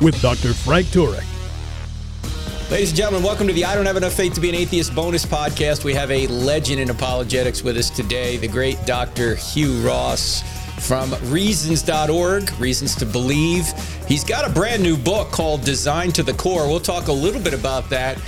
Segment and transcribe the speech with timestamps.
[0.00, 0.54] with Dr.
[0.54, 1.24] Frank Turek.
[2.70, 4.94] Ladies and gentlemen, welcome to the I Don't Have Enough Faith to Be an Atheist
[4.94, 5.84] bonus podcast.
[5.84, 9.36] We have a legend in apologetics with us today, the great Dr.
[9.36, 10.42] Hugh Ross
[10.86, 13.66] from reasons.org, Reasons to Believe.
[14.06, 16.68] He's got a brand new book called Designed to the Core.
[16.68, 18.18] We'll talk a little bit about that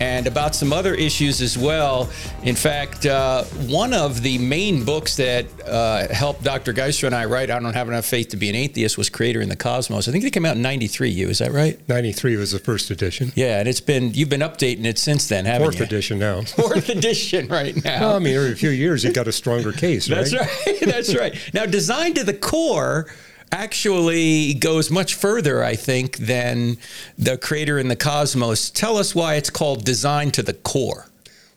[0.00, 2.10] and about some other issues as well.
[2.42, 6.72] In fact, uh, one of the main books that uh, helped Dr.
[6.72, 9.42] Geisler and I write, I Don't Have Enough Faith to Be an Atheist, was Creator
[9.42, 10.08] in the Cosmos.
[10.08, 11.78] I think they came out in 93, you, is that right?
[11.88, 13.30] 93 was the first edition.
[13.34, 15.84] Yeah, and it's been, you've been updating it since then, haven't Fourth you?
[15.84, 16.42] edition now.
[16.42, 18.00] Fourth edition right now.
[18.00, 20.24] Well, I mean, every few years you've got a stronger case, right?
[20.24, 20.80] That's right.
[20.80, 21.36] That's right.
[21.52, 23.06] Now, designed to the core
[23.52, 26.76] actually goes much further, I think, than
[27.18, 28.70] the creator in the cosmos.
[28.70, 31.06] Tell us why it's called design to the core.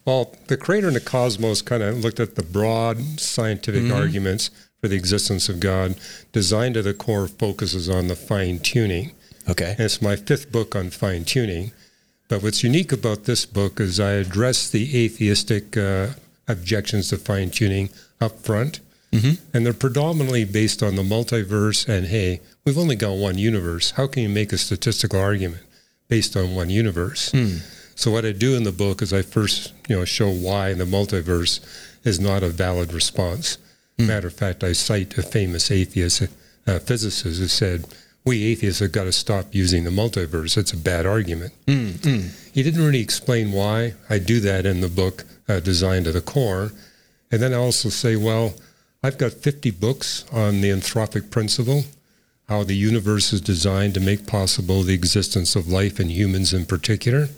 [0.04, 3.92] Well, the creator in the cosmos kind of looked at the broad scientific Mm-hmm.
[3.94, 4.50] arguments
[4.80, 5.96] for the existence of God.
[6.32, 9.12] Design to the core focuses on the fine tuning.
[9.48, 9.70] Okay.
[9.72, 11.72] And it's my fifth book on fine tuning.
[12.28, 16.08] But what's unique about this book is I address the atheistic uh,
[16.48, 17.88] objections to fine tuning
[18.20, 18.80] up front.
[19.52, 23.92] And they're predominantly based on the multiverse and hey, we've only got one universe.
[23.92, 25.62] How can you make a statistical argument
[26.08, 27.32] based on one universe?
[27.96, 30.84] So what I do in the book is I first, you know, show why the
[30.84, 31.60] multiverse
[32.04, 33.58] is not a valid response.
[33.98, 36.22] Matter of fact, I cite a famous atheist
[36.66, 37.84] uh, physicist who said,
[38.24, 40.56] "We atheists have got to stop using the multiverse.
[40.58, 41.52] It's a bad argument."
[42.52, 43.94] He didn't really explain why.
[44.10, 46.72] I do that in the book, uh, Designed to the Core,
[47.30, 48.54] and then I also say, well,
[49.04, 51.84] I've got 50 books on the anthropic principle,
[52.48, 56.64] how the universe is designed to make possible the existence of life and humans in
[56.64, 57.28] particular.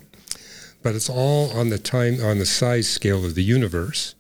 [0.84, 4.14] But it's all on the time on the size scale of the universe,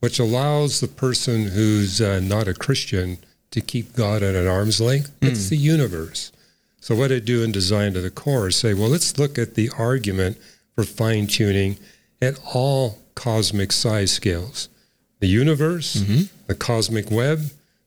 [0.00, 3.18] which allows the person who's uh, not a Christian
[3.50, 5.12] to keep God at an arm's length.
[5.20, 6.32] It's the universe.
[6.80, 9.56] So what I do in Design to the Core is say, well, let's look at
[9.56, 10.38] the argument
[10.74, 11.76] for fine tuning
[12.22, 14.70] at all cosmic size scales.
[15.20, 15.94] The universe,
[16.46, 17.40] the cosmic web,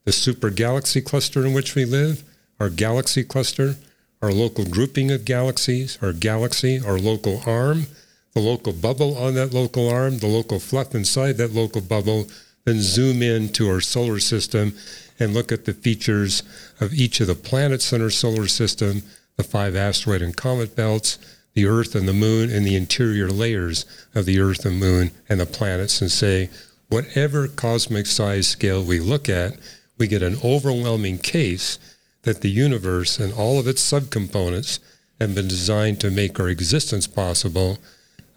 [0.06, 2.24] the super galaxy cluster in which we live,
[2.60, 3.76] our galaxy cluster,
[4.22, 7.88] our local grouping of galaxies, our galaxy, our local arm,
[8.34, 12.28] the local bubble on that local arm, the local fluff inside that local bubble,
[12.66, 14.74] then zoom in to our solar system
[15.20, 16.44] and look at the features
[16.80, 19.04] of each of the planets in our solar system,
[19.38, 21.18] the five asteroid and comet belts,
[21.54, 25.40] the Earth and the Moon, and the interior layers of the Earth and Moon and
[25.40, 26.50] the planets, and say,
[26.92, 29.54] whatever cosmic size scale we look at,
[29.98, 31.80] we get an overwhelming case
[32.24, 34.80] that the universe and all of its subcomponents
[35.20, 37.80] have been designed to make our existence possible.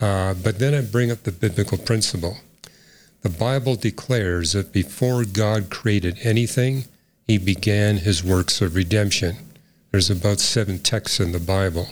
[0.01, 2.39] Uh, but then I bring up the biblical principle.
[3.23, 6.85] The Bible declares that before God created anything,
[7.27, 9.37] he began his works of redemption.
[9.91, 11.89] There's about seven texts in the Bible.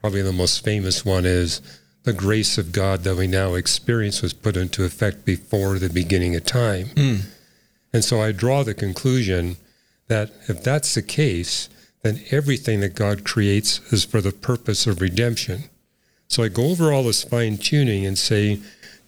[0.00, 1.60] Probably the most famous one is
[2.08, 6.34] the grace of God that we now experience was put into effect before the beginning
[6.34, 6.86] of time.
[6.96, 7.16] Hmm.
[7.92, 9.58] And so I draw the conclusion
[10.06, 11.68] that if that's the case,
[12.02, 15.64] then everything that God creates is for the purpose of redemption.
[16.28, 18.58] So I go over all this fine tuning and say,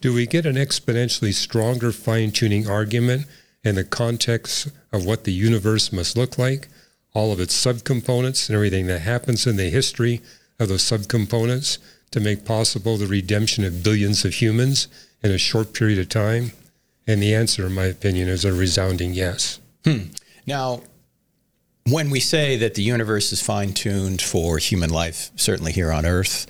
[0.03, 3.25] do we get an exponentially stronger fine tuning argument
[3.65, 6.69] in the context of what the universe must look like,
[7.15, 10.21] all of its subcomponents and everything that happens in the history
[10.59, 11.79] of those subcomponents
[12.11, 14.89] to make possible the redemption of billions of humans
[15.23, 16.53] in a short period of time?
[17.07, 19.59] And the answer, in my opinion, is a resounding yes.
[20.47, 20.83] Now,
[21.87, 26.07] when we say that the universe is fine tuned for human life, certainly here on
[26.07, 26.47] Earth,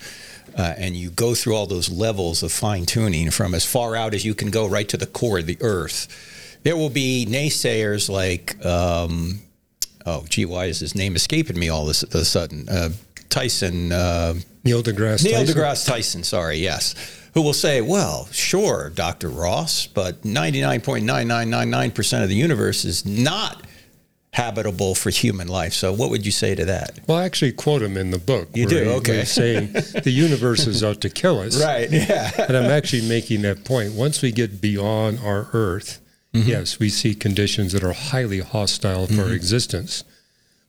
[0.57, 4.13] uh, and you go through all those levels of fine tuning from as far out
[4.13, 8.09] as you can go right to the core of the Earth, there will be naysayers
[8.09, 9.39] like, um,
[10.05, 12.67] oh, gee, why is his name escaping me all of a sudden?
[12.69, 12.89] Uh,
[13.31, 13.91] Tyson.
[13.91, 15.55] Uh, Neil deGrasse Neil Tyson.
[15.57, 16.93] deGrasse Tyson, sorry, yes,
[17.33, 19.29] who will say, well, sure, Dr.
[19.29, 23.63] Ross, but 99.9999% of the universe is not
[24.33, 25.73] habitable for human life.
[25.73, 26.99] So what would you say to that?
[27.07, 28.49] Well, I actually quote him in the book.
[28.53, 28.89] You do?
[28.97, 29.19] Okay.
[29.19, 31.61] he's saying the universe is out to kill us.
[31.61, 31.91] Right?
[31.91, 32.31] Yeah.
[32.47, 33.93] And I'm actually making that point.
[33.93, 35.99] Once we get beyond our Earth,
[36.33, 36.47] Mm-hmm.
[36.47, 40.05] yes, we see conditions that are highly hostile for our existence.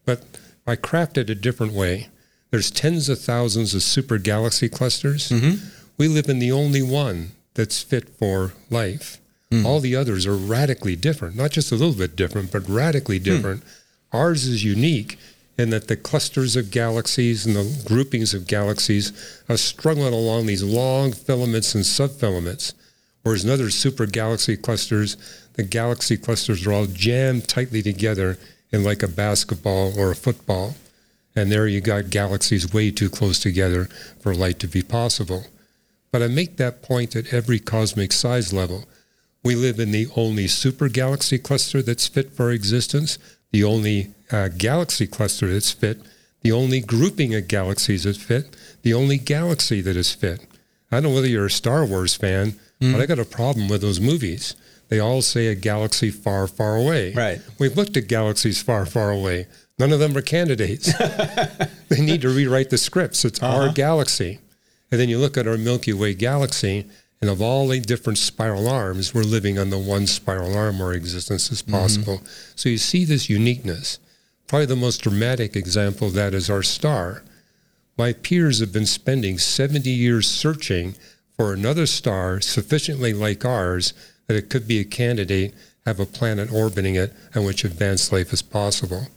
[0.04, 0.24] But
[0.66, 2.08] I craft it a different way
[2.52, 5.30] there's tens of thousands of super galaxy clusters.
[5.30, 5.66] Mm-hmm.
[5.98, 9.18] We live in the only one that's fit for life.
[9.50, 9.64] Mm.
[9.64, 13.24] All the others are radically different, not just a little bit different, but radically Hmm.
[13.24, 13.62] different.
[14.12, 15.18] Ours is unique
[15.58, 19.12] in that the clusters of galaxies and the groupings of galaxies
[19.48, 22.72] are struggling along these long filaments and subfilaments,
[23.22, 25.16] whereas in other super galaxy clusters,
[25.54, 28.38] the galaxy clusters are all jammed tightly together
[28.70, 30.74] in like a basketball or a football.
[31.34, 33.86] And there you got galaxies way too close together
[34.20, 35.46] for light to be possible.
[36.10, 38.84] But I make that point at every cosmic size level.
[39.42, 43.18] We live in the only super galaxy cluster that's fit for existence,
[43.50, 45.98] the only uh, galaxy cluster that's fit,
[46.42, 50.46] the only grouping of galaxies that's fit, the only galaxy that is fit.
[50.90, 53.80] I don't know whether you're a Star Wars fan, but I got a problem with
[53.80, 54.56] those movies.
[54.88, 57.14] They all say a galaxy far, far away.
[57.14, 57.40] Right.
[57.58, 59.46] We've looked at galaxies far, far away.
[59.78, 60.92] None of them are candidates.
[61.88, 63.24] they need to rewrite the scripts.
[63.24, 63.72] It's our uh-huh.
[63.72, 64.38] galaxy.
[64.90, 66.86] And then you look at our Milky Way galaxy,
[67.20, 70.92] and of all the different spiral arms, we're living on the one spiral arm where
[70.92, 71.72] existence is mm-hmm.
[71.72, 72.22] possible.
[72.56, 73.98] So you see this uniqueness.
[74.46, 77.22] Probably the most dramatic example of that is our star.
[77.96, 80.94] My peers have been spending 70 years searching
[81.36, 83.94] for another star sufficiently like ours
[84.26, 85.54] that it could be a candidate,
[85.86, 89.08] have a planet orbiting it, on which advanced life is possible.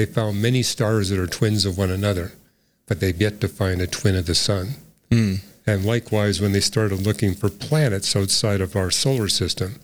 [0.00, 2.32] They found many stars that are twins of one another,
[2.86, 4.76] but they've yet to find a twin of the sun.
[5.66, 9.74] And likewise, when they started looking for planets outside of our solar system,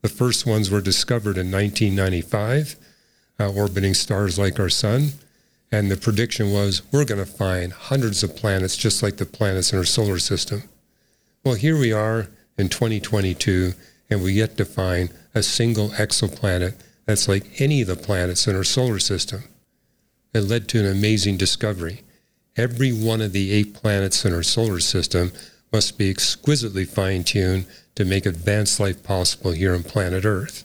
[0.00, 2.76] the first ones were discovered in 1995,
[3.40, 5.08] uh, orbiting stars like our sun.
[5.72, 9.72] And the prediction was we're going to find hundreds of planets just like the planets
[9.72, 10.62] in our solar system.
[11.42, 13.72] Well, here we are in 2022,
[14.08, 16.74] and we yet to find a single exoplanet
[17.06, 19.42] that's like any of the planets in our solar system.
[20.34, 22.02] It led to an amazing discovery.
[22.56, 25.32] Every one of the eight planets in our solar system
[25.72, 30.64] must be exquisitely fine tuned to make advanced life possible here on planet Earth.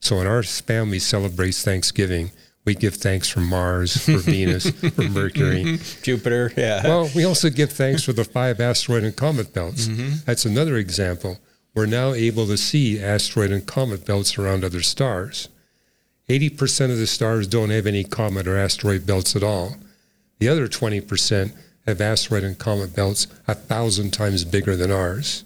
[0.00, 2.30] So when our family celebrates Thanksgiving,
[2.64, 5.78] we give thanks for Mars, for Venus, for Mercury.
[6.02, 6.82] Jupiter, yeah.
[6.82, 9.86] Well, we also give thanks for the five asteroid and comet belts.
[9.86, 10.16] Mm-hmm.
[10.24, 11.38] That's another example.
[11.74, 15.48] We're now able to see asteroid and comet belts around other stars.
[16.28, 19.76] 80% of the stars don't have any comet or asteroid belts at all.
[20.38, 21.52] The other 20%
[21.86, 25.44] have asteroid and comet belts a thousand times bigger than ours.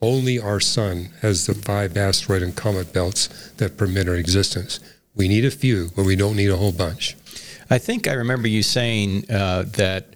[0.00, 4.80] Only our sun has the five asteroid and comet belts that permit our existence.
[5.14, 7.16] We need a few, but we don't need a whole bunch.
[7.70, 10.14] I think I remember you saying uh, that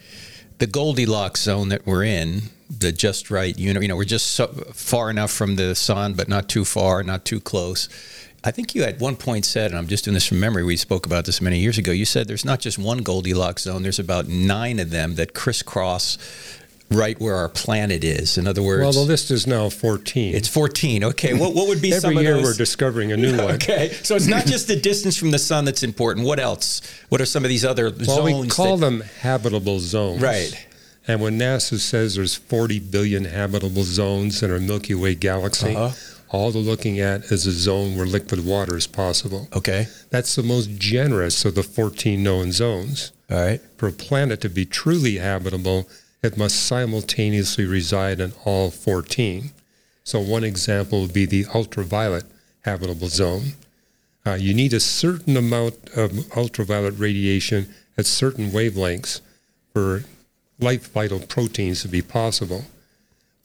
[0.58, 4.32] the Goldilocks zone that we're in, the just right, you know, you know, we're just
[4.32, 7.88] so far enough from the sun, but not too far, not too close.
[8.46, 10.62] I think you at one point said, and I'm just doing this from memory.
[10.62, 11.90] We spoke about this many years ago.
[11.90, 13.82] You said there's not just one Goldilocks zone.
[13.82, 16.16] There's about nine of them that crisscross
[16.88, 18.38] right where our planet is.
[18.38, 20.32] In other words, Well, the list is now 14.
[20.36, 21.02] it's 14.
[21.02, 22.44] Okay, what what would be some Every of year those?
[22.44, 23.54] we're discovering a new one.
[23.56, 26.24] Okay, so it's not just the distance from the sun that's important.
[26.24, 26.80] What else?
[27.08, 28.40] What are some of these other Well, zones?
[28.42, 30.22] we call that- them habitable zones.
[30.22, 30.66] Right.
[31.08, 35.94] And when NASA says there's 40 billion habitable zones in our Milky Way galaxy, Uh-huh.
[36.36, 39.48] All they're looking at is a zone where liquid water is possible.
[39.54, 39.86] Okay.
[40.10, 43.12] That's the most generous of the 14 known zones.
[43.30, 43.60] All right.
[43.78, 45.88] For a planet to be truly habitable,
[46.22, 49.50] it must simultaneously reside in all 14.
[50.04, 52.24] So, one example would be the ultraviolet
[52.62, 53.54] habitable zone.
[54.26, 59.20] Uh, you need a certain amount of ultraviolet radiation at certain wavelengths
[59.72, 60.04] for
[60.58, 62.64] life vital proteins to be possible.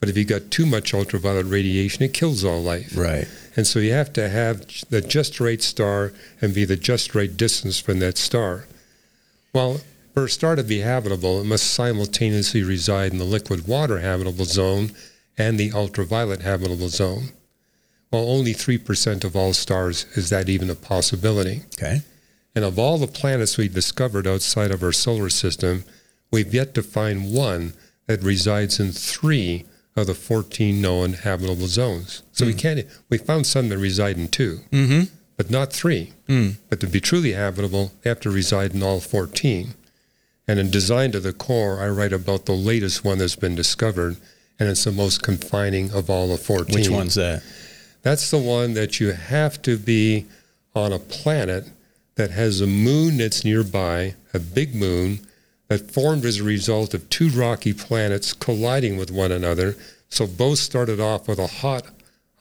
[0.02, 2.98] But if you got too much ultraviolet radiation, it kills all life.
[2.98, 3.28] Right.
[3.56, 7.38] And so you have to have the just right star and be the just right
[7.38, 8.66] distance from that star.
[9.54, 9.80] Well,
[10.16, 14.46] for a star to be habitable, it must simultaneously reside in the liquid water habitable
[14.46, 14.92] zone
[15.38, 17.30] and the ultraviolet habitable zone.
[18.12, 21.62] Well, only 3% of all stars is that even a possibility.
[21.78, 22.02] Okay.
[22.56, 25.86] And of all the planets we've discovered outside of our solar system,
[26.32, 27.74] we've yet to find one
[28.08, 32.24] that resides in three of the 14 known habitable zones.
[32.32, 35.02] So we can't, we found some that reside in 2 mm-hmm.
[35.38, 36.14] but not three.
[36.28, 36.56] Mm.
[36.70, 39.74] But to be truly habitable, they have to reside in all 14.
[40.48, 44.18] And in Design to the Core, I write about the latest one that's been discovered,
[44.60, 46.74] and it's the most confining of all the 14.
[46.74, 47.44] Which one's that?
[48.02, 50.26] That's the one that you have to be
[50.74, 51.70] on a planet
[52.16, 55.26] that has a moon that's nearby, a big moon
[55.72, 59.74] that formed as a result of two rocky planets colliding with one another.
[60.10, 61.86] So both started off with a hot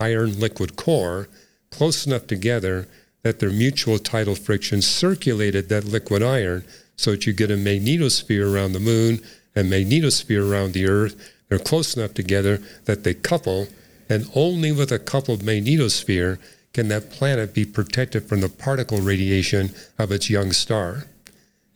[0.00, 1.28] iron liquid core
[1.70, 2.88] close enough together
[3.22, 6.64] that their mutual tidal friction circulated that liquid iron
[6.96, 9.20] so that you get a magnetosphere around the moon
[9.54, 11.14] and magnetosphere around the Earth.
[11.48, 13.68] They're close enough together that they couple,
[14.08, 16.40] and only with a coupled magnetosphere
[16.72, 21.04] can that planet be protected from the particle radiation of its young star.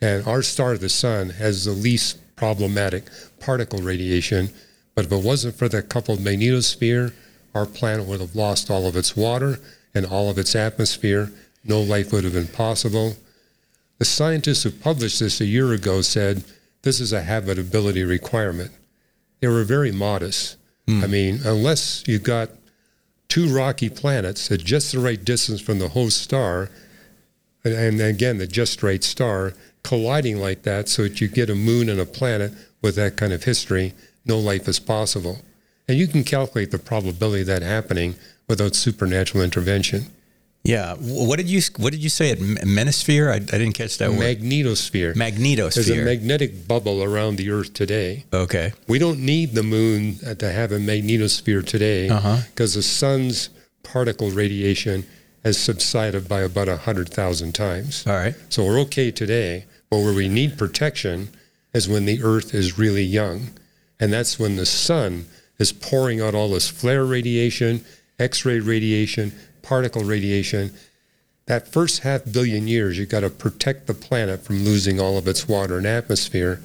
[0.00, 3.04] And our star, the sun, has the least problematic
[3.40, 4.50] particle radiation.
[4.94, 7.12] But if it wasn't for that coupled magnetosphere,
[7.54, 9.58] our planet would have lost all of its water
[9.94, 11.32] and all of its atmosphere.
[11.64, 13.16] No life would have been possible.
[13.98, 16.44] The scientists who published this a year ago said
[16.82, 18.72] this is a habitability requirement.
[19.40, 20.56] They were very modest.
[20.86, 21.04] Hmm.
[21.04, 22.50] I mean, unless you got
[23.28, 26.70] two rocky planets at just the right distance from the host star,
[27.64, 31.88] and, again, the just right star colliding like that so that you get a moon
[31.88, 32.52] and a planet
[32.82, 33.92] with that kind of history,
[34.24, 35.38] no life is possible.
[35.88, 38.14] And you can calculate the probability of that happening
[38.48, 40.06] without supernatural intervention.
[40.62, 40.94] Yeah.
[40.98, 42.30] What did you What did you say?
[42.30, 43.30] At Menosphere?
[43.30, 44.20] I, I didn't catch that word.
[44.38, 45.14] Magnetosphere.
[45.14, 48.24] Magnetosphere there's a magnetic bubble around the Earth today.
[48.32, 48.72] okay.
[48.88, 52.38] We don't need the moon to have a magnetosphere today Uh-huh.
[52.50, 53.50] because the sun's
[53.82, 55.04] particle radiation
[55.44, 58.06] has subsided by about 100,000 times.
[58.06, 58.34] All right.
[58.48, 59.66] So we're okay today.
[59.90, 61.28] But where we need protection
[61.74, 63.50] is when the Earth is really young.
[64.00, 65.26] And that's when the sun
[65.58, 67.84] is pouring out all this flare radiation,
[68.18, 69.32] X ray radiation,
[69.62, 70.72] particle radiation.
[71.46, 75.28] That first half billion years, you've got to protect the planet from losing all of
[75.28, 76.60] its water and atmosphere,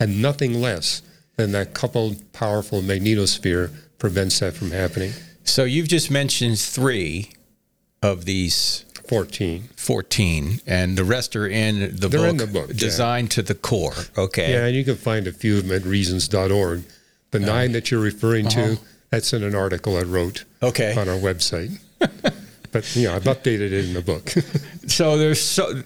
[0.00, 1.02] and nothing less
[1.36, 5.12] than that coupled powerful magnetosphere prevents that from happening.
[5.44, 7.30] So you've just mentioned three
[8.04, 9.70] of these 14.
[9.76, 12.74] 14, and the rest are in the They're book, in the book, yeah.
[12.76, 13.94] designed to the core.
[14.16, 14.52] Okay.
[14.52, 16.84] Yeah, and you can find a few of them at reasons.org.
[17.30, 18.76] The nine that you're referring to, uh-huh.
[19.10, 20.94] that's in an article I wrote Okay.
[20.96, 21.78] on our website.
[21.98, 24.32] but, you know, I've updated it in the book.
[24.86, 25.82] So there's so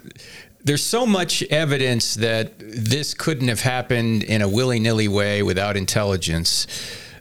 [0.64, 6.66] there's so much evidence that this couldn't have happened in a willy-nilly way without intelligence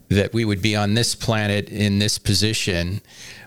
[0.09, 2.99] that we would be on this planet in this position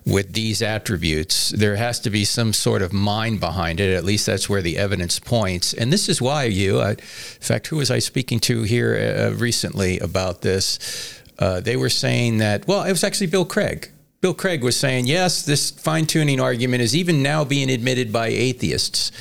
[0.06, 3.94] with these attributes there has to be some sort of mind behind it.
[3.94, 5.74] At least that's where the evidence points.
[5.74, 9.36] And this is why you I, in fact who was i speaking to here uh,
[9.36, 11.20] recently about this?
[11.38, 13.90] Uh, they were saying that well it was actually bill craig.
[14.20, 18.26] Bill Craig was saying, yes, this fine tuning argument is even now being admitted by
[18.26, 19.12] atheists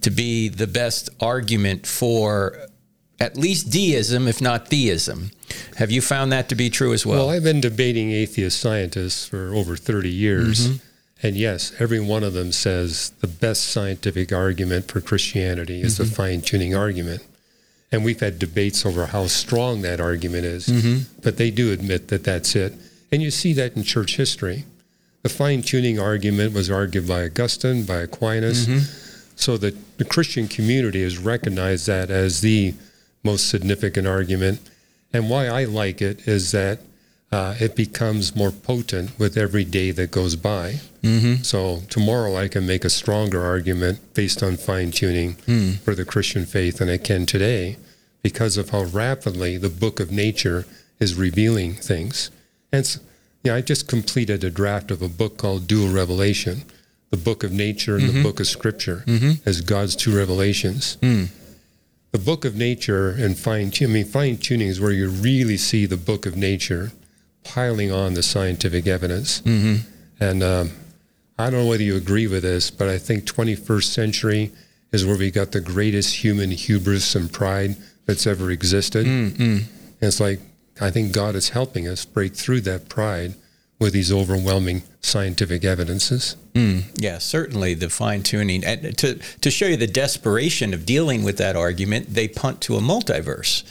[0.00, 2.66] to be the best argument for
[3.20, 5.30] at least deism, if not theism.
[5.76, 7.26] Have you found that to be true as well?
[7.26, 10.68] well, I've been debating atheist scientists for over 30 years.
[10.68, 10.86] Mm-hmm.
[11.22, 16.04] And yes, every one of them says the best scientific argument for Christianity is Mm-hmm.
[16.04, 17.26] the fine tuning argument.
[17.92, 20.68] And we've had debates over how strong that argument is.
[20.68, 21.20] Mm-hmm.
[21.22, 22.72] But they do admit that that's it.
[23.12, 24.64] And you see that in church history.
[25.22, 28.66] The fine tuning argument was argued by Augustine, by Aquinas.
[28.66, 28.78] Mm-hmm.
[29.36, 32.74] So that the Christian community has recognized that as the
[33.22, 34.60] most significant argument.
[35.12, 36.80] And why I like it is that
[37.32, 40.80] uh, it becomes more potent with every day that goes by.
[41.02, 41.42] Mm-hmm.
[41.42, 45.34] So tomorrow I can make a stronger argument based on fine tuning
[45.84, 47.76] for the Christian faith than I can today
[48.22, 50.66] because of how rapidly the book of nature
[50.98, 52.30] is revealing things.
[52.72, 53.00] And it's,
[53.42, 56.64] yeah, I just completed a draft of a book called Dual Revelation,
[57.10, 59.04] the book of nature and the book of scripture
[59.46, 60.98] as God's two revelations.
[62.12, 65.56] The book of nature and fine tuning, I mean, fine tuning is where you really
[65.56, 66.90] see the book of nature
[67.44, 69.40] piling on the scientific evidence.
[70.18, 70.70] And um,
[71.38, 74.50] I don't know whether you agree with this, but I think 21st century
[74.92, 77.76] is where we got the greatest human hubris and pride
[78.06, 79.06] that's ever existed.
[79.06, 79.68] And
[80.02, 80.40] it's like,
[80.80, 83.34] I think God is helping us break through that pride
[83.80, 86.36] with these overwhelming scientific evidences.
[86.98, 88.62] Yeah, certainly the fine tuning.
[88.64, 92.76] And to, to show you the desperation of dealing with that argument, they punt to
[92.76, 93.62] a multiverse,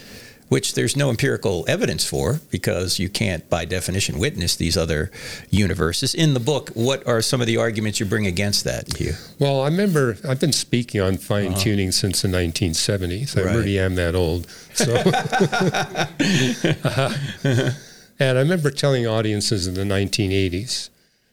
[0.47, 5.11] which there's no empirical evidence for because you can't, by definition, witness these other
[5.51, 6.15] universes.
[6.15, 9.13] In the book, what are some of the arguments you bring against that, Hugh?
[9.37, 13.37] Well, I remember I've been speaking on fine tuning since the 1970s.
[13.37, 13.55] I Right.
[13.55, 14.47] really am that old.
[14.73, 14.95] So,
[17.79, 17.88] Uh,
[18.19, 20.89] and I remember telling audiences in the 1980s,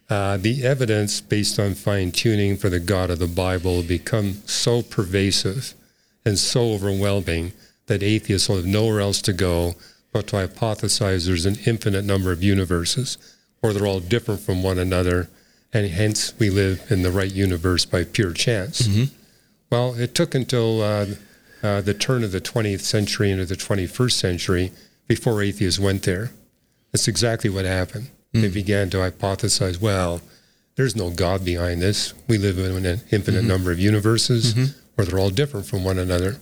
[0.08, 4.82] uh, the evidence based on fine tuning for the God of the Bible become so
[4.82, 5.74] pervasive
[6.24, 7.52] and so overwhelming
[7.86, 9.74] that atheists will have nowhere else to go
[10.12, 13.18] but to hypothesize there's an infinite number of universes,
[13.62, 15.28] or they're all different from one another,
[15.74, 18.88] and hence we live in the right universe by pure chance.
[19.70, 21.06] Well, it took until uh,
[21.62, 24.72] uh, the turn of the 20th century into the 21st century
[25.06, 26.30] before atheists went there.
[26.96, 28.08] That's exactly what happened.
[28.32, 28.54] They hmm.
[28.54, 30.22] began to hypothesize, well,
[30.76, 32.14] there's no God behind this.
[32.26, 33.48] We live in an infinite hmm.
[33.48, 34.64] number of universes, hmm.
[34.94, 36.38] where they're all different from one another.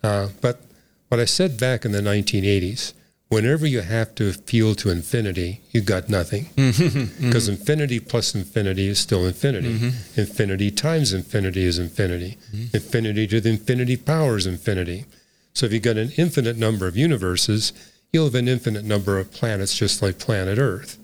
[0.00, 0.60] Uh, but
[1.08, 2.92] what I said back in the 1980s,
[3.26, 6.50] whenever you have to appeal to infinity, you got nothing.
[6.56, 9.92] Because infinity plus infinity is still infinity.
[10.14, 12.38] Infinity times infinity is infinity.
[12.72, 15.06] Infinity to the infinity power is infinity.
[15.52, 17.72] So if you've got an infinite number of universes,
[18.14, 20.98] you'll have an infinite number of planets just like planet Earth.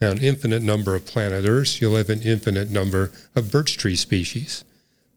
[0.00, 3.96] Now, an infinite number of planet Earths, you'll have an infinite number of birch tree
[3.96, 4.64] species.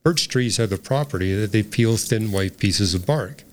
[0.03, 3.43] Birch trees have the property that they peel thin white pieces of bark.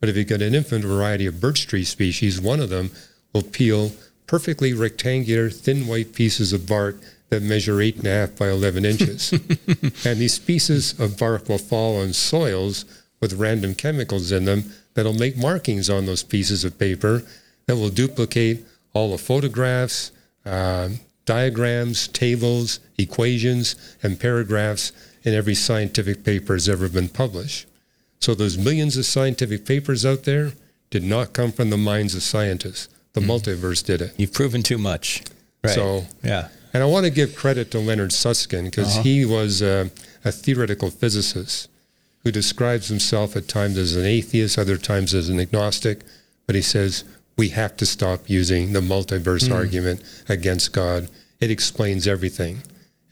[0.00, 2.90] But if you've got an infinite variety of birch tree species, one of them
[3.32, 3.92] will peel
[4.26, 6.96] perfectly rectangular, thin white pieces of bark
[7.30, 9.32] that measure eight and a half by 11 inches.
[10.04, 12.84] and these pieces of bark will fall on soils
[13.20, 17.22] with random chemicals in them that'll make markings on those pieces of paper
[17.66, 20.10] that will duplicate all the photographs,
[20.44, 20.88] uh,
[21.24, 24.90] diagrams, tables, equations, and paragraphs
[25.22, 27.68] in every scientific paper has ever been published.
[28.18, 30.50] So those millions of scientific papers out there
[30.90, 32.88] did not come from the minds of scientists.
[33.12, 34.14] The multiverse did it.
[34.16, 35.22] You've proven too much.
[35.62, 35.76] Right.
[35.76, 36.48] So, yeah.
[36.74, 39.90] and I want to give credit to Leonard Susskind because he was uh,
[40.24, 41.68] a theoretical physicist
[42.24, 46.00] who describes himself at times as an atheist, other times as an agnostic,
[46.46, 47.04] but he says
[47.36, 51.08] we have to stop using the multiverse argument against God.
[51.40, 52.62] It explains everything.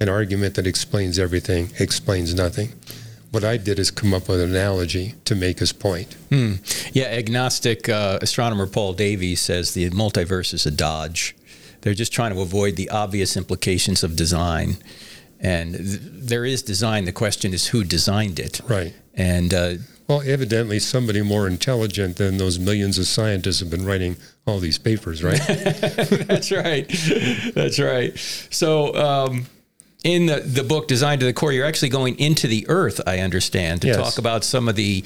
[0.00, 2.72] An argument that explains everything explains nothing.
[3.30, 6.16] What I did is come up with an analogy to make his point.
[6.92, 11.34] Yeah, agnostic uh, astronomer Paul Davies says the multiverse is a dodge.
[11.82, 14.76] They're just trying to avoid the obvious implications of design.
[15.40, 17.05] And th- there is design.
[17.05, 18.61] The question is who designed it.
[18.69, 18.95] Right.
[19.14, 19.75] And uh,
[20.09, 24.16] Well, evidently, somebody more intelligent than those millions of scientists have been writing
[24.47, 25.40] all these papers, right?
[25.47, 26.87] That's right.
[27.55, 28.16] That's right.
[28.50, 29.47] So, um,
[30.05, 33.19] in the, the book Designed to the Core, you're actually going into the earth, I
[33.21, 33.97] understand, to Yes.
[33.97, 35.02] talk about some of the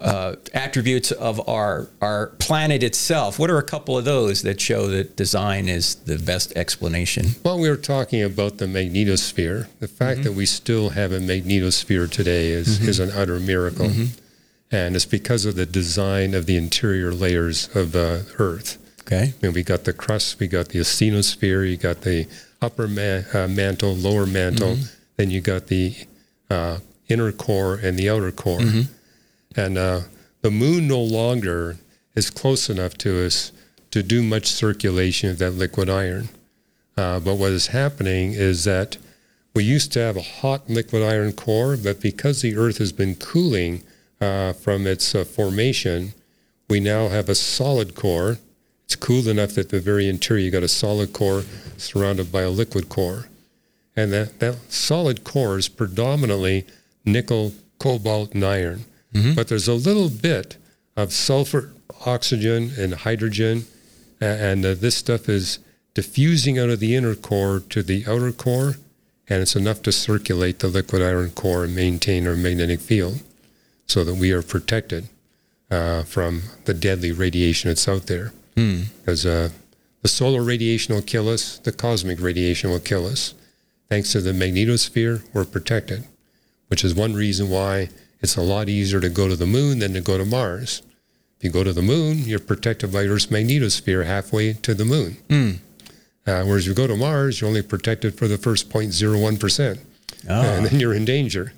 [0.00, 3.38] uh, attributes of our, our planet itself.
[3.38, 7.26] What are a couple of those that show that design is the best explanation?
[7.44, 9.68] well, we were talking about the magnetosphere.
[9.78, 13.90] The fact that we still have a magnetosphere today is, is an utter miracle.
[14.72, 18.78] And it's because of the design of the interior layers of uh, Earth.
[19.00, 19.34] Okay.
[19.36, 22.28] I mean, we got the crust, we got the asthenosphere, you got the
[22.62, 24.76] upper uh, mantle, lower mantle,
[25.16, 25.96] then you got the
[26.48, 28.60] uh, inner core and the outer core.
[29.56, 30.02] And uh,
[30.42, 31.76] the moon no longer
[32.14, 33.52] is close enough to us
[33.90, 36.28] to do much circulation of that liquid iron.
[36.96, 38.96] Uh, but what is happening is that
[39.54, 43.16] we used to have a hot liquid iron core, but because the Earth has been
[43.16, 43.82] cooling
[44.20, 46.12] uh, from its uh, formation,
[46.68, 48.38] we now have a solid core.
[48.84, 51.44] It's cooled enough that the very interior you got a solid core
[51.76, 53.26] surrounded by a liquid core.
[53.96, 56.64] And that, that solid core is predominantly
[57.04, 58.84] nickel, cobalt, and iron.
[59.34, 60.56] But there's a little bit
[60.96, 61.72] of sulfur,
[62.06, 63.66] oxygen, and hydrogen.
[64.20, 65.58] a- And uh, this stuff is
[65.94, 68.76] diffusing out of the inner core to the outer core.
[69.28, 73.20] And it's enough to circulate the liquid iron core and maintain our magnetic field
[73.86, 75.08] so that we are protected
[75.70, 78.32] uh, from the deadly radiation that's out there.
[79.00, 79.48] Because uh,
[80.02, 83.34] the solar radiation will kill us, the cosmic radiation will kill us.
[83.88, 86.04] Thanks to the magnetosphere, we're protected,
[86.68, 87.88] which is one reason why
[88.20, 90.82] it's a lot easier to go to the moon than to go to Mars.
[91.38, 95.16] If you go to the moon, you're protected by Earth's magnetosphere halfway to the moon.
[96.26, 99.78] Uh, whereas you go to Mars, you're only protected for the first 0.01%,
[100.28, 101.54] and then you're in danger.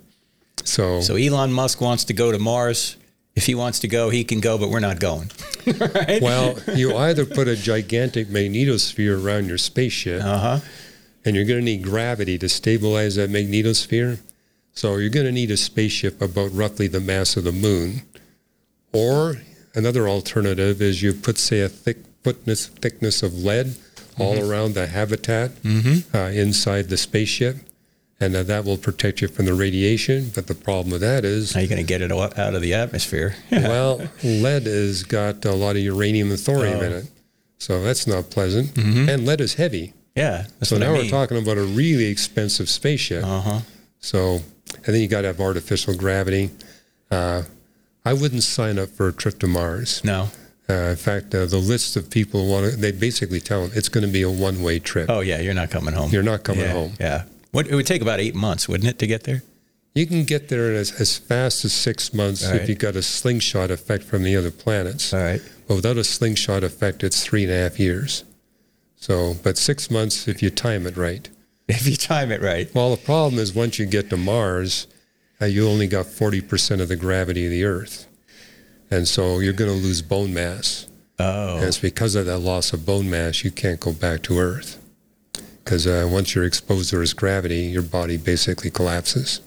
[0.65, 2.97] So, So Elon Musk wants to go to Mars.
[3.35, 5.31] If he wants to go, he can go, but we're not going.
[5.67, 6.21] right?
[6.23, 10.61] well, you either put a gigantic magnetosphere around your spaceship, Uh huh.
[11.25, 14.19] and you're going to need gravity to stabilize that magnetosphere.
[14.75, 18.03] So you're going to need a spaceship about roughly the mass of the moon.
[18.93, 19.37] Or
[19.75, 23.75] another alternative is you put, say, a thick thickness, thickness of lead
[24.19, 25.51] all around the habitat
[26.15, 27.57] uh, inside the spaceship,
[28.21, 30.31] and uh, that will protect you from the radiation.
[30.35, 32.55] But the problem with that is How are you going to get it out out
[32.55, 33.35] of the atmosphere?
[33.51, 37.07] well, lead has got a lot of uranium and thorium in it.
[37.59, 38.77] So that's not pleasant.
[38.77, 39.95] And lead is heavy.
[40.15, 40.47] yeah.
[40.63, 43.25] So now I we're talking about a really expensive spaceship.
[43.25, 43.61] Uh huh.
[44.01, 44.41] So,
[44.77, 46.51] and then you got to have artificial gravity.
[47.11, 47.43] Uh,
[48.05, 50.03] I wouldn't sign up for a trip to Mars.
[50.05, 50.29] No.
[50.69, 53.89] Uh, in fact, uh, the list of people want to, they basically tell them it's
[53.89, 55.11] going to be a one way trip.
[55.11, 56.11] Oh yeah, you're not coming home.
[56.11, 56.93] You're not coming yeah, home.
[56.99, 57.25] Yeah.
[57.51, 59.43] What it would take about eight months, wouldn't it, to get there?
[59.95, 62.69] You can get there as, as fast as six months All if right.
[62.69, 65.13] you got a slingshot effect from the other planets.
[65.13, 65.43] All right.
[65.69, 68.25] But without a slingshot effect, it's three and a half years.
[68.97, 71.29] So, but six months if you time it right.
[71.81, 72.73] If you time it right.
[72.75, 74.87] Well, the problem is once you get to Mars,
[75.41, 78.07] uh, you only got 40% of the gravity of the Earth.
[78.91, 80.87] and so you're going to lose bone mass.
[81.19, 81.57] Oh.
[81.57, 84.79] And it's because of that loss of bone mass you can't go back to Earth.
[85.65, 89.41] Because uh, once you're exposed to Earth's gravity, your body basically collapses.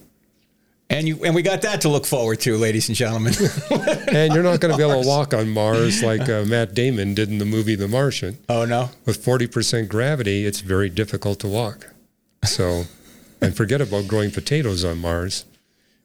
[0.89, 3.33] And you and we got that to look forward to, ladies and gentlemen.
[4.07, 7.15] and you're not going to be able to walk on Mars like uh, Matt Damon
[7.15, 8.37] did in the movie The Martian.
[8.49, 8.89] oh no.
[9.05, 11.91] With 40% gravity, it's very difficult to walk.
[12.45, 12.83] So,
[13.41, 15.45] and forget about growing potatoes on Mars.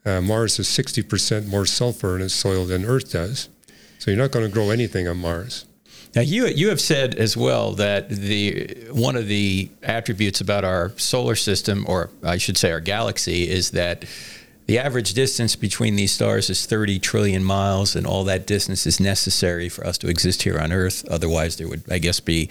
[0.04, 3.48] Uh, Mars has 60% more sulfur in its soil than Earth does.
[3.98, 5.66] So you're not going to grow anything on Mars.
[6.14, 10.90] Now you you have said as well that the one of the attributes about our
[10.96, 14.04] solar system, or I should say our galaxy, is that
[14.66, 19.00] the average distance between these stars is 30 trillion miles, and all that distance is
[19.00, 21.04] necessary for us to exist here on Earth.
[21.08, 22.48] Otherwise, there would, I guess, be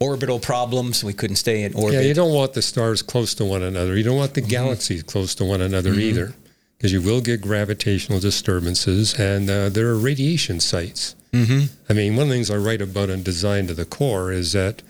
[0.00, 1.04] orbital problems.
[1.04, 1.94] We couldn't stay in orbit.
[1.94, 3.96] Yeah, you don't want the stars close to one another.
[3.96, 6.34] You don't want the galaxies close to one another either,
[6.76, 11.14] because you will get gravitational disturbances, and uh, there are radiation sites.
[11.32, 11.74] Mm-hmm.
[11.88, 14.52] I mean, one of the things I write about in Design to the Core is
[14.52, 14.82] that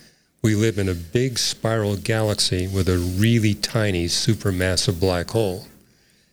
[0.42, 5.66] we live in a big spiral galaxy with a really tiny supermassive black hole.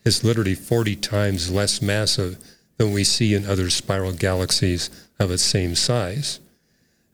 [0.03, 2.37] It's literally 40 times less massive
[2.77, 6.41] than we see in other spiral galaxies of its same size.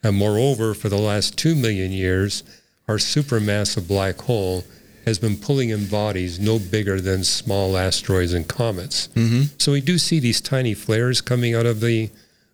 [0.03, 2.43] And moreover, for the last two million years,
[2.87, 4.63] our supermassive black hole
[5.05, 9.07] has been pulling in bodies no bigger than small asteroids and comets.
[9.15, 9.43] Mm-hmm.
[9.57, 12.09] So we do see these tiny flares coming out of the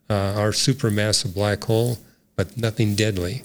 [0.10, 1.98] uh, our supermassive black hole,
[2.36, 3.44] but nothing deadly.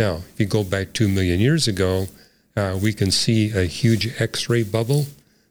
[0.00, 2.08] Now, if you go back two million years ago,
[2.56, 5.06] uh, we can see a huge X-ray bubble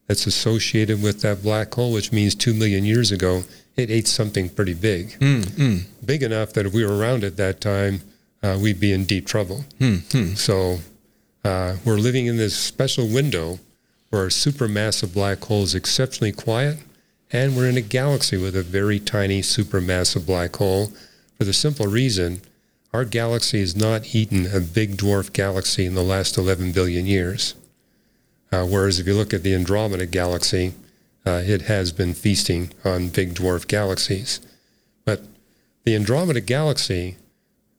[0.08, 3.44] that's associated with that black hole, which means two million years ago
[3.78, 5.18] it ate something pretty big,
[6.06, 8.02] big enough that if we were around at that time,
[8.44, 9.66] uh, we'd be in deep trouble.
[10.36, 10.80] So
[11.44, 13.60] uh, we're living in this special window
[14.10, 16.78] where our supermassive black hole is exceptionally quiet,
[17.32, 20.92] and we're in a galaxy with a very tiny supermassive black hole
[21.38, 22.42] for the simple reason
[22.94, 27.54] our galaxy has not eaten a big dwarf galaxy in the last 11 billion years.
[28.52, 30.74] Uh, whereas if you look at the Andromeda galaxy,
[31.28, 34.40] uh, it has been feasting on big dwarf galaxies.
[35.04, 35.24] But
[35.84, 37.18] the Andromeda galaxy,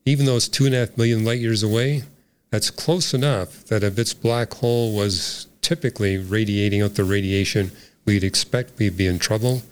[0.04, 2.02] even though it's two and a half million light years away,
[2.50, 7.70] that's close enough that if its black hole was typically radiating out the radiation
[8.04, 9.62] we'd expect we'd be in trouble,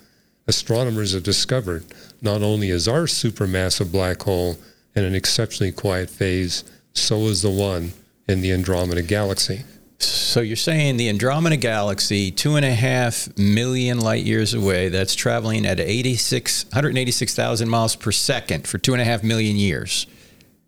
[0.46, 1.84] astronomers have discovered
[2.20, 4.56] not only is our supermassive black hole
[4.94, 7.92] in an exceptionally quiet phase, so is the one
[8.28, 9.64] in the Andromeda galaxy.
[9.98, 15.14] So you're saying the Andromeda galaxy, two and a half million light years away, that's
[15.14, 20.06] traveling at 86, 186,000 miles per second for two and a half million years.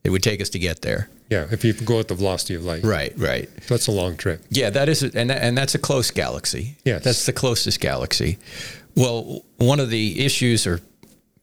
[0.05, 1.11] It would take us to get there.
[1.29, 2.85] Yeah, if you go at the velocity of light.
[2.85, 3.51] Right, right.
[3.69, 4.43] That's a long trip.
[4.49, 6.77] Yeah, that is, and that, and that's a close galaxy.
[6.85, 7.05] Yes.
[7.05, 8.39] that's the closest galaxy.
[8.97, 10.81] Well, one of the issues or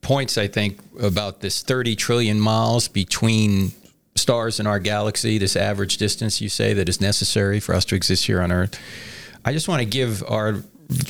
[0.01, 3.73] points I think about this 30 trillion miles between
[4.25, 7.93] stars in our galaxy, this average distance you say that is necessary for us to
[7.93, 8.75] exist here on Earth.
[9.45, 10.63] I just want to give our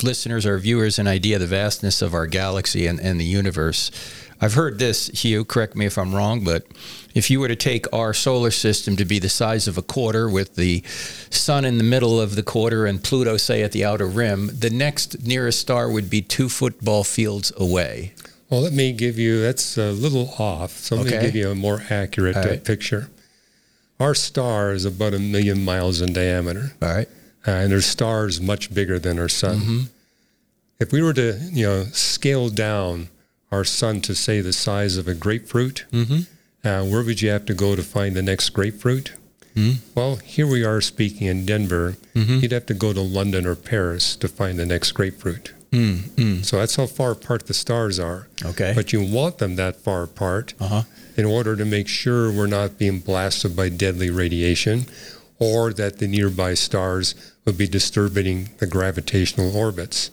[0.04, 3.89] listeners, our viewers, an idea of the vastness of our galaxy and, and the universe.
[4.41, 6.65] I've heard this, Hugh, correct me if I'm wrong, but
[7.13, 10.30] if you were to take our solar system to be the size of a quarter
[10.30, 10.84] with the
[11.30, 14.69] sun in the middle of the quarter and Pluto, say, at the outer rim, the
[14.69, 18.12] next nearest star would be two football fields away.
[18.49, 20.71] Well, let me give you, that's a little off.
[20.77, 21.17] So let Okay.
[21.17, 22.63] me give you a more accurate uh, right.
[22.63, 23.10] picture.
[23.99, 27.08] Our star is about a million miles in diameter, All right.
[27.47, 29.89] uh, and there's stars much bigger than our sun.
[30.79, 33.08] If we were to, you know, scale down
[33.51, 37.53] our sun to say the size of a grapefruit, uh, where would you have to
[37.53, 39.13] go to find the next grapefruit?
[39.95, 41.95] Well, here we are speaking in Denver.
[42.13, 45.53] You'd have to go to London or Paris to find the next grapefruit.
[46.43, 48.27] So that's how far apart the stars are.
[48.43, 48.71] Okay.
[48.75, 50.83] But you want them that far apart Uh-huh.
[51.17, 54.85] in order to make sure we're not being blasted by deadly radiation
[55.39, 57.13] or that the nearby stars
[57.45, 60.11] would be disturbing the gravitational orbits.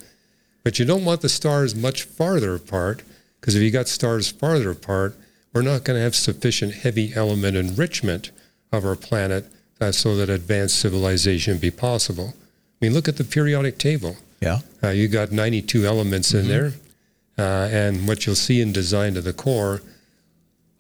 [0.65, 3.03] But you don't want the stars much farther apart
[3.41, 5.15] because if you got stars farther apart,
[5.53, 8.31] we're not going to have sufficient heavy element enrichment
[8.73, 9.45] of our planet
[9.81, 12.35] uh, so that advanced civilization be possible.
[12.37, 14.17] I mean, look at the periodic table.
[14.43, 14.59] Yeah.
[14.83, 16.73] Uh, you got 92 elements in there.
[17.39, 19.81] Uh, and what you'll see in Design to the Core,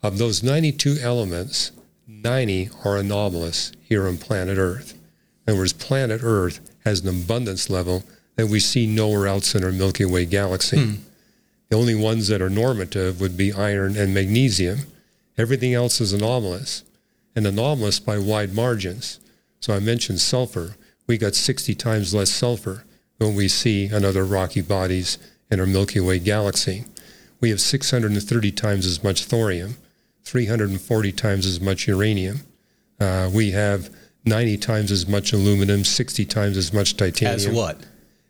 [0.03, 1.71] of those 92 elements,
[2.07, 4.95] 90 are anomalous here on planet Earth.
[5.47, 8.05] In other words, planet Earth has an abundance level
[8.37, 10.77] that we see nowhere else in our Milky Way galaxy.
[11.69, 14.81] The only ones that are normative would be iron and magnesium.
[15.39, 16.83] Everything else is anomalous,
[17.35, 19.21] and anomalous by wide margins.
[19.61, 20.77] So I mentioned sulfur.
[21.07, 22.85] We got 60 times less sulfur
[23.19, 25.19] than we see on other rocky bodies
[25.51, 26.85] in our Milky Way galaxy.
[27.41, 29.77] we have 630 times as much thorium,
[30.25, 32.41] 340 times as much uranium.
[33.01, 33.91] Uh, we have
[34.25, 37.35] 90 times as much aluminum, 60 times as much titanium.
[37.35, 37.79] As what?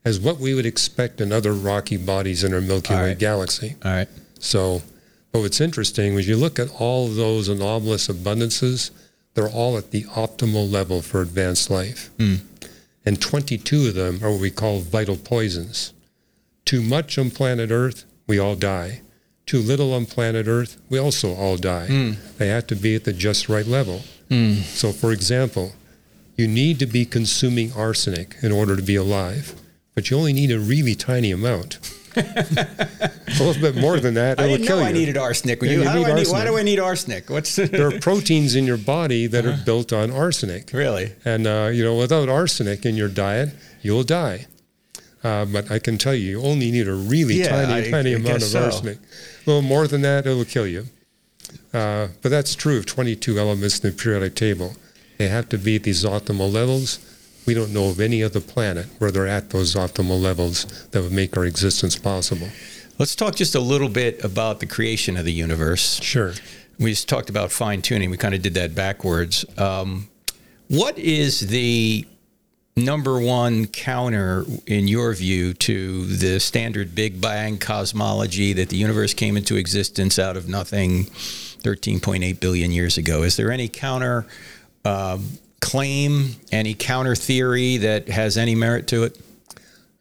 [0.04, 3.18] As what we would expect in other rocky bodies in our Milky All Way right.
[3.18, 3.76] galaxy.
[3.84, 4.08] All right.
[4.38, 4.82] So,
[5.30, 8.90] but what's interesting is you look at all of those anomalous abundances,
[9.34, 12.10] they're all at the optimal level for advanced life.
[13.04, 15.92] And 22 of them are what we call vital poisons.
[16.64, 19.02] Too much on planet Earth, we all die.
[19.44, 21.86] Too little on planet Earth, we also all die.
[21.86, 22.12] Hmm.
[22.38, 24.02] They have to be at the just right level.
[24.28, 24.54] Hmm.
[24.62, 25.72] So, for example,
[26.36, 29.54] you need to be consuming arsenic in order to be alive,
[29.94, 31.78] but you only need a really tiny amount.
[32.16, 34.88] A little bit more than that, I didn't kill know you.
[34.88, 35.62] I needed arsenic.
[35.62, 37.31] You- you how do need I need, why do I need arsenic?
[37.31, 40.70] What's there are proteins in your body that are built on arsenic.
[40.72, 41.12] really?
[41.25, 43.51] And, uh, you know, without arsenic in your diet,
[43.83, 44.46] you'll die.
[45.25, 48.12] Uh, but I can tell you, you only need a really Yeah, tiny, I- tiny
[48.14, 48.64] I amount of so.
[48.64, 48.98] arsenic.
[48.98, 50.87] A little more than that, it'll kill you.
[51.72, 54.77] Uh, but that's true of 22 elements in the periodic table.
[55.18, 56.98] They have to be at these optimal levels.
[57.46, 61.12] We don't know of any other planet where they're at those optimal levels that would
[61.12, 62.48] make our existence possible.
[62.98, 66.00] Let's talk just a little bit about the creation of the universe.
[66.02, 66.35] Sure.
[66.78, 68.11] We just talked about fine tuning.
[68.11, 69.44] We kind of did that backwards.
[69.59, 70.09] Um,
[70.68, 72.07] what is the
[72.76, 79.14] number one counter, in your view, to the standard Big Bang cosmology that the universe
[79.14, 83.22] came into existence out of nothing 13.8 billion years ago?
[83.22, 84.26] Is there any counter
[84.85, 89.18] um, claim, any counter theory that has any merit to it?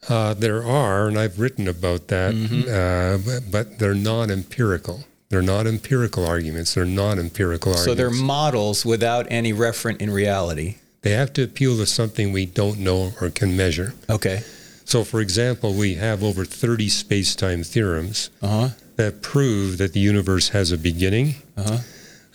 [0.09, 5.05] Uh, there are, and I've written about that, uh, but, but they're not empirical.
[5.29, 6.73] They're not empirical arguments.
[6.73, 7.85] They're not empirical arguments.
[7.85, 10.75] So they're models without any referent in reality.
[11.03, 13.93] they have to appeal to something we don't know or can measure.
[14.09, 14.41] Okay.
[14.85, 18.69] So, for example, we have over 30 space time theorems Uh huh.
[18.97, 21.35] that prove that the universe has a beginning.
[21.55, 21.77] Uh-huh.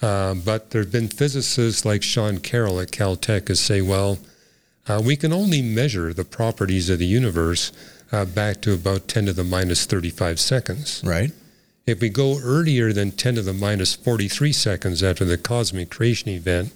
[0.03, 4.19] Uh, but there have been physicists like Sean Carroll at Caltech who say, well,
[4.89, 7.73] uh, we can only measure the properties of the universe
[8.13, 11.03] uh, back to about 10 to the minus 35 seconds.
[11.05, 11.33] Right.
[11.87, 16.31] If we go earlier than 10 to the minus 43 seconds after the cosmic creation
[16.31, 16.73] event,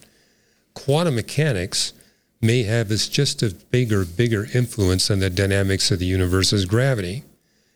[0.75, 1.93] quantum mechanics
[2.41, 6.65] may have as just a bigger, bigger influence on the dynamics of the universe as
[6.65, 7.25] gravity.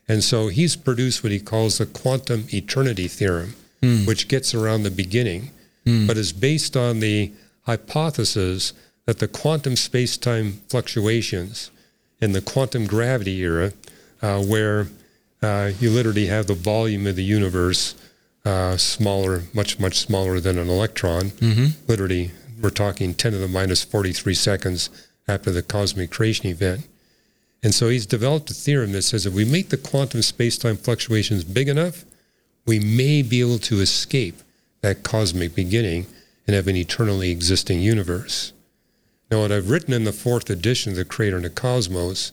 [0.09, 3.55] And so he's produced what he calls the quantum eternity theorem,
[4.07, 5.51] which gets around the beginning,
[6.07, 7.31] but is based on the
[7.63, 8.73] hypothesis
[9.07, 11.71] that the quantum space time fluctuations
[12.21, 13.73] in the quantum gravity era,
[14.23, 14.87] uh, where
[15.43, 17.95] uh, you literally have the volume of the universe
[18.47, 21.33] uh, smaller, much, much smaller than an electron.
[21.87, 22.31] Literally,
[22.63, 24.91] we're talking 10 to the minus 43 seconds
[25.29, 26.87] after the cosmic creation event.
[27.63, 31.45] And so he's developed a theorem that says if we make the quantum space-time fluctuations
[31.45, 32.05] big enough,
[32.67, 34.43] we may be able to escape
[34.81, 36.07] that cosmic beginning
[36.47, 38.53] and have an eternally existing universe.
[39.31, 42.33] Now, what I've written in the fourth edition of The Creator and the Cosmos,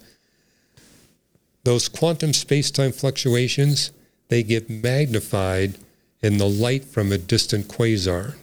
[1.63, 3.91] those quantum space-time fluctuations,
[4.27, 5.77] they get magnified
[6.21, 8.35] in the light from a distant quasar.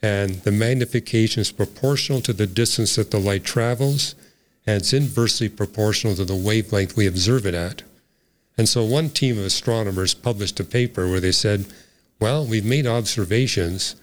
[0.00, 4.14] And the magnification is proportional to the distance that the light travels,
[4.66, 7.82] and it's inversely proportional to the wavelength we observe it at.
[8.58, 11.66] And so one team of astronomers published a paper where they said,
[12.20, 13.96] well, we've made observations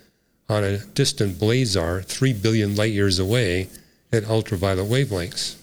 [0.49, 3.69] on a distant blazar 3 billion light years away
[4.11, 5.55] at ultraviolet wavelengths.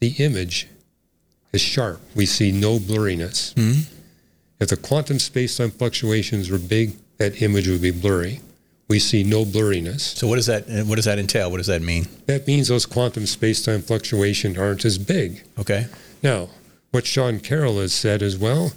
[0.00, 0.66] The image
[1.52, 2.00] is sharp.
[2.14, 3.54] We see no blurriness.
[3.54, 3.82] Hmm?
[4.58, 8.40] If the quantum space-time fluctuations were big, that image would be blurry.
[8.88, 10.00] We see no blurriness.
[10.00, 11.50] So what does that what does that entail?
[11.50, 12.08] What does that mean?
[12.26, 15.44] That means those quantum space-time fluctuations aren't as big.
[15.58, 15.86] Okay.
[16.22, 16.48] Now,
[16.92, 18.72] what Sean Carroll has said is, well,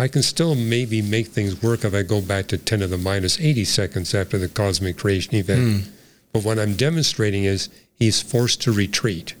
[0.00, 2.98] I can still maybe make things work if I go back to 10 to the
[2.98, 5.84] minus 80 seconds after the cosmic creation event.
[5.84, 5.90] Hmm.
[6.32, 9.34] But what I'm demonstrating is he's forced to retreat.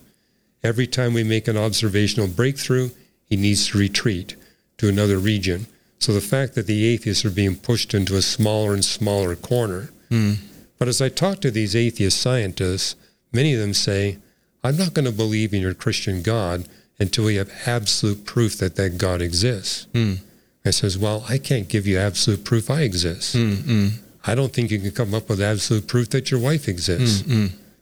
[0.62, 2.90] Every time we make an observational breakthrough,
[3.24, 4.36] he needs to retreat
[4.78, 5.66] to another region.
[5.98, 9.90] So the fact that the atheists are being pushed into a smaller and smaller corner.
[10.08, 10.34] Hmm.
[10.78, 12.94] But as I talk to these atheist scientists,
[13.32, 14.18] many of them say,
[14.62, 16.66] I'm not going to believe in your Christian God
[17.00, 19.86] until we have absolute proof that that God exists.
[19.92, 20.14] Hmm.
[20.64, 23.34] I says, well, I can't give you absolute proof I exist.
[23.34, 23.86] Hmm, hmm.
[24.26, 27.22] I don't think you can come up with absolute proof that your wife exists.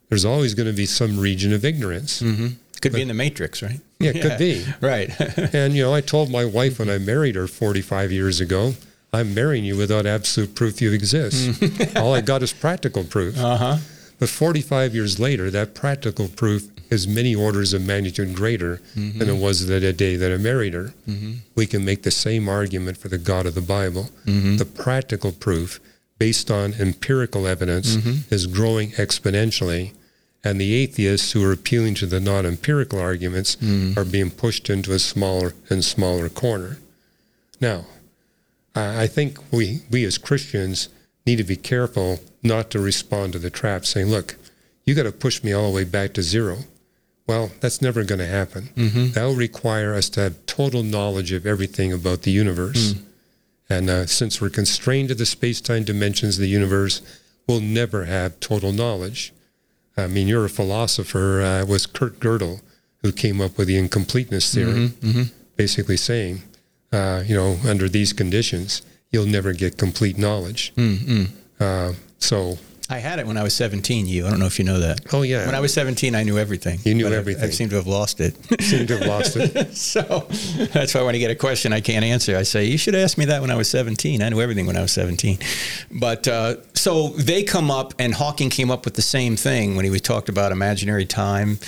[0.08, 2.22] There's always going to be some region of ignorance.
[2.22, 2.48] Mm-hmm.
[2.80, 3.80] Could be in the Matrix, right?
[3.98, 4.64] Yeah, it could be.
[4.80, 5.10] Right.
[5.54, 8.74] And, you know, I told my wife when I married her 45 years ago,
[9.12, 11.62] I'm marrying you without absolute proof you exist.
[11.96, 13.36] All I got is practical proof.
[13.38, 13.76] uh huh.
[14.18, 19.18] But 45 years later, that practical proof is many orders of magnitude greater mm-hmm.
[19.18, 20.94] than it was the day that I married her.
[21.08, 21.32] Mm-hmm.
[21.54, 24.10] We can make the same argument for the God of the Bible.
[24.24, 24.56] Mm-hmm.
[24.56, 25.80] The practical proof,
[26.18, 27.96] based on empirical evidence,
[28.30, 29.92] is growing exponentially.
[30.44, 33.96] And the atheists who are appealing to the non empirical arguments mm.
[33.96, 36.78] are being pushed into a smaller and smaller corner.
[37.60, 37.86] Now,
[38.76, 40.88] I I think we, we as Christians
[41.26, 44.36] need to be careful not to respond to the trap saying, look,
[44.84, 46.58] you got to push me all the way back to zero.
[47.26, 48.68] Well, that's never going to happen.
[49.12, 52.94] That'll require us to have total knowledge of everything about the universe.
[53.68, 57.02] And uh, since we're constrained to the space time dimensions of the universe,
[57.48, 59.32] we'll never have total knowledge.
[59.96, 61.40] I mean, you're a philosopher.
[61.42, 62.60] Uh, it was Kurt Gödel
[63.02, 64.92] who came up with the incompleteness theory,
[65.56, 66.42] basically saying,
[66.92, 70.72] uh, you know, under these conditions, you'll never get complete knowledge.
[71.58, 74.06] Uh, so, I had it when I was 17.
[74.06, 75.00] You, I don't know if you know that.
[75.12, 76.78] oh yeah, When I was 17, I knew everything.
[76.84, 77.42] You knew everything.
[77.42, 78.34] I- I seem to have lost it.
[78.62, 79.74] seem to have lost it.
[79.92, 80.26] so
[80.72, 83.18] that's why when I get a question I can't answer, I say, You should ask
[83.18, 84.22] me that when I was 17.
[84.22, 85.38] I knew everything when I was 17.
[85.90, 89.84] But uh, so they come up, and Hawking came up with the same thing when
[89.84, 91.58] he talked about imaginary time.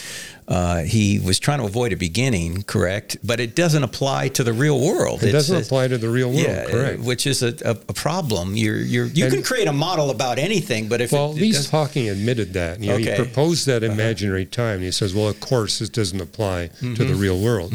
[0.48, 3.18] Uh, he was trying to avoid a beginning, correct?
[3.22, 5.22] But it doesn't apply to the real world.
[5.22, 7.00] It It's doesn't a- apply to the real world, yeah, correct?
[7.02, 8.56] which is a, a, a problem.
[8.56, 11.64] You're, you're, you And- can create a model about anything, but if Well, it, at
[11.64, 12.80] it Hawking admitted that.
[12.80, 13.10] You know, Okay.
[13.10, 16.74] He proposed that imaginary time, and he says, "Well, of course, this doesn't apply to
[16.84, 17.08] Mm-hmm.
[17.08, 17.74] the real world."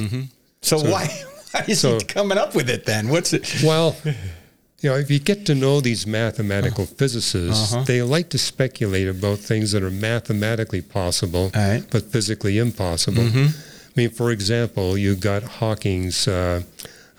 [0.61, 1.05] so, why,
[1.51, 3.09] why is so- he coming up with it then?
[3.09, 3.47] What's it?
[3.63, 3.95] Well,
[4.83, 6.93] you know, if you get to know these mathematical Uh-huh.
[6.97, 11.79] physicists, they like to speculate about things that are mathematically possible, right.
[11.79, 11.89] Mm-hmm.
[11.89, 13.23] but physically impossible.
[13.23, 13.49] I
[13.95, 16.63] mean, for example, you got Hawking's uh,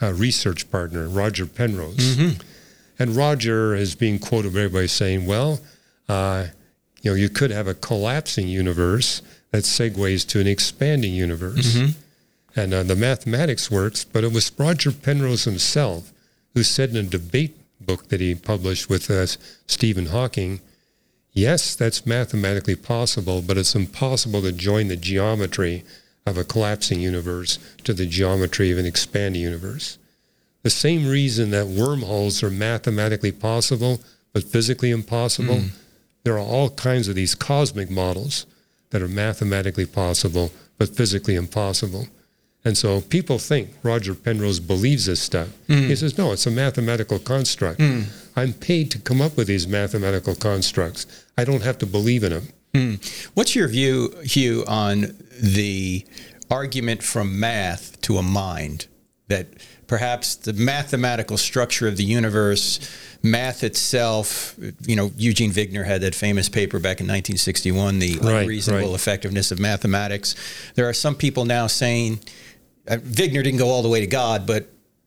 [0.02, 1.96] uh, research partner, Roger Penrose.
[2.16, 2.40] Mm-hmm.
[2.98, 5.60] And Roger is being quoted by everybody saying, well,
[6.08, 6.48] uh,
[7.02, 9.22] you know, you could have a collapsing universe
[9.52, 11.76] that segues to an expanding universe.
[12.56, 16.12] And uh, the mathematics works, but it was Roger Penrose himself
[16.54, 19.26] who said in a debate book that he published with uh,
[19.66, 20.60] Stephen Hawking,
[21.32, 25.84] yes, that's mathematically possible, but it's impossible to join the geometry
[26.26, 29.98] of a collapsing universe to the geometry of an expanding universe.
[30.62, 34.00] The same reason that wormholes are mathematically possible
[34.32, 35.60] but physically impossible,
[36.24, 38.46] there are all kinds of these cosmic models
[38.90, 42.08] that are mathematically possible but physically impossible.
[42.64, 45.48] And so people think Roger Penrose believes this stuff.
[45.68, 45.88] Mm.
[45.88, 47.78] He says, no, it's a mathematical construct.
[47.78, 48.06] Mm.
[48.36, 51.06] I'm paid to come up with these mathematical constructs.
[51.36, 52.48] I don't have to believe in them.
[52.72, 53.30] Mm.
[53.34, 56.06] What's your view, Hugh, on the
[56.50, 58.86] argument from math to a mind
[59.28, 59.46] that
[59.86, 62.80] perhaps the mathematical structure of the universe,
[63.22, 68.42] math itself, you know, Eugene Wigner had that famous paper back in 1961, The Right,
[68.42, 68.94] Unreasonable right.
[68.94, 70.34] Effectiveness of Mathematics.
[70.74, 72.20] There are some people now saying,
[72.88, 74.66] uh, Wigner didn't go all the way to God, but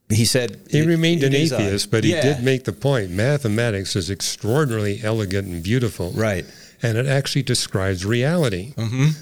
[0.09, 3.95] he said He it- remained an atheist, but he Yeah, did make the point mathematics
[3.95, 6.11] is extraordinarily elegant and beautiful.
[6.11, 6.45] Right.
[6.83, 8.73] And it actually describes reality.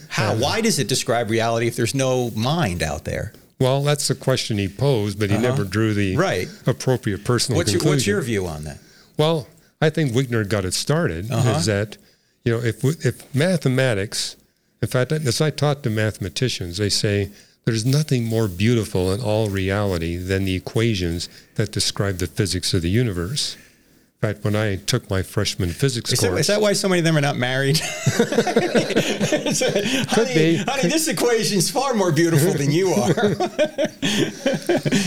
[0.10, 0.36] How?
[0.36, 3.32] Why does it describe reality if there's no mind out there?
[3.60, 6.22] Well, that's the question he posed, but he never drew the Uh-huh.
[6.22, 6.48] Right.
[6.68, 7.96] appropriate personal What's your, conclusion.
[7.96, 8.80] what's your view on that?
[9.18, 9.48] Well,
[9.82, 11.32] I think Wigner got it started.
[11.32, 11.58] Uh-huh.
[11.60, 11.98] Is that
[12.44, 14.36] you know if if mathematics,
[14.82, 17.30] in fact, as I taught to mathematicians, they say
[17.66, 22.82] there's nothing more beautiful in all reality than the equations that describe the physics of
[22.82, 23.56] the universe.
[24.22, 27.00] In fact, when I took my freshman physics Is course, is that why so many
[27.00, 27.80] of them are not married?
[30.10, 30.56] honey, be.
[30.58, 33.14] honey, this equation's far more beautiful than you are.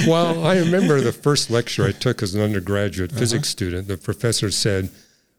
[0.07, 3.21] well, I remember the first lecture I took as an undergraduate Uh-huh.
[3.21, 3.89] physics student.
[3.89, 4.91] The professor said,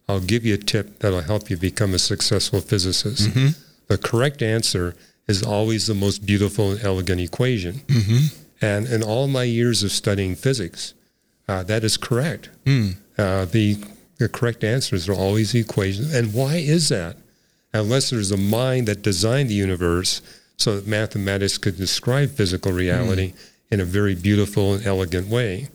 [0.07, 3.29] I'll give you a tip that'll help you become a successful physicist.
[3.29, 3.49] Mm-hmm.
[3.87, 4.95] The correct answer
[5.29, 7.75] is always the most beautiful and elegant equation.
[7.87, 8.35] Mm-hmm.
[8.61, 10.95] And in all my years of studying physics,
[11.47, 12.49] uh, that is correct.
[12.65, 12.89] Hmm.
[13.17, 13.77] Uh, the,
[14.17, 16.13] the correct answers are always the equations.
[16.13, 17.15] And why is that?
[17.73, 20.21] Unless there's a mind that designed the universe
[20.57, 23.33] so that mathematics could describe physical reality
[23.71, 25.67] in a very beautiful and elegant way.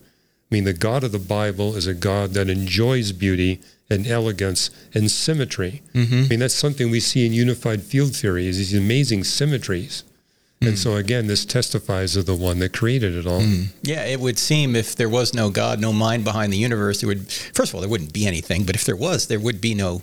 [0.50, 3.60] I mean, the God of the Bible is a God that enjoys beauty
[3.90, 5.82] and elegance and symmetry.
[5.94, 6.14] Mm-hmm.
[6.24, 10.04] I mean, that's something we see in unified field theory is these amazing symmetries.
[10.60, 10.78] And mm.
[10.78, 13.40] so again, this testifies of the one that created it all.
[13.40, 13.66] Mm.
[13.82, 17.08] yeah, it would seem if there was no God, no mind behind the universe, there
[17.08, 19.74] would, first of all, there wouldn't be anything, but if there was, there would be
[19.74, 20.02] no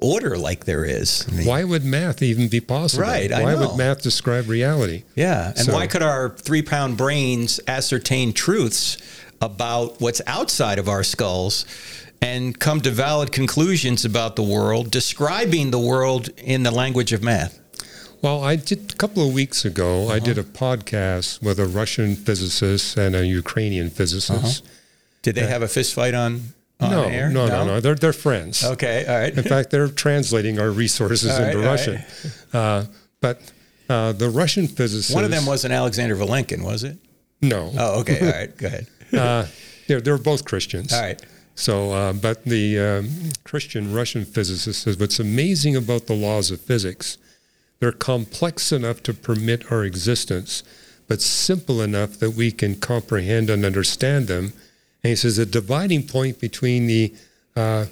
[0.00, 1.26] order like there is.
[1.28, 3.02] I mean, Why would math even be possible?
[3.02, 5.04] Right, Why would math describe reality?
[5.14, 8.96] Yeah, and So- why could our three pound brains ascertain truths
[9.42, 11.64] about what's outside of our skulls
[12.22, 17.22] and come to valid conclusions about the world, describing the world in the language of
[17.22, 17.58] math?
[18.22, 20.08] Well, I did a couple of weeks ago.
[20.10, 24.62] I did a podcast with a Russian physicist and a Ukrainian physicist.
[25.22, 26.42] Did they have a fist fight on,
[26.80, 27.30] on No, air?
[27.30, 27.80] no, no, no.
[27.80, 28.62] They're they're friends.
[28.62, 29.34] Okay, all right.
[29.36, 32.02] In fact, they're translating our resources All right, into all Russian.
[32.52, 32.84] Uh,
[33.22, 33.40] but
[33.88, 35.14] uh, the Russian physicist.
[35.14, 36.98] One of them wasn't Alexander Vilenkin, was it?
[37.40, 37.72] no.
[37.78, 38.20] Oh, okay.
[38.20, 38.54] All right.
[38.58, 38.86] Go ahead.
[39.14, 39.46] Uh,
[39.88, 40.92] they're, they're both Christians.
[40.92, 41.20] All right.
[41.60, 43.10] So, uh, but the um,
[43.44, 47.18] Christian Russian physicist says what's amazing about the laws of physics,
[47.80, 50.62] they're complex enough to permit our existence,
[51.06, 54.54] but simple enough that we can comprehend and understand them.
[55.04, 57.12] And he says the dividing point between the,
[57.54, 57.86] uh,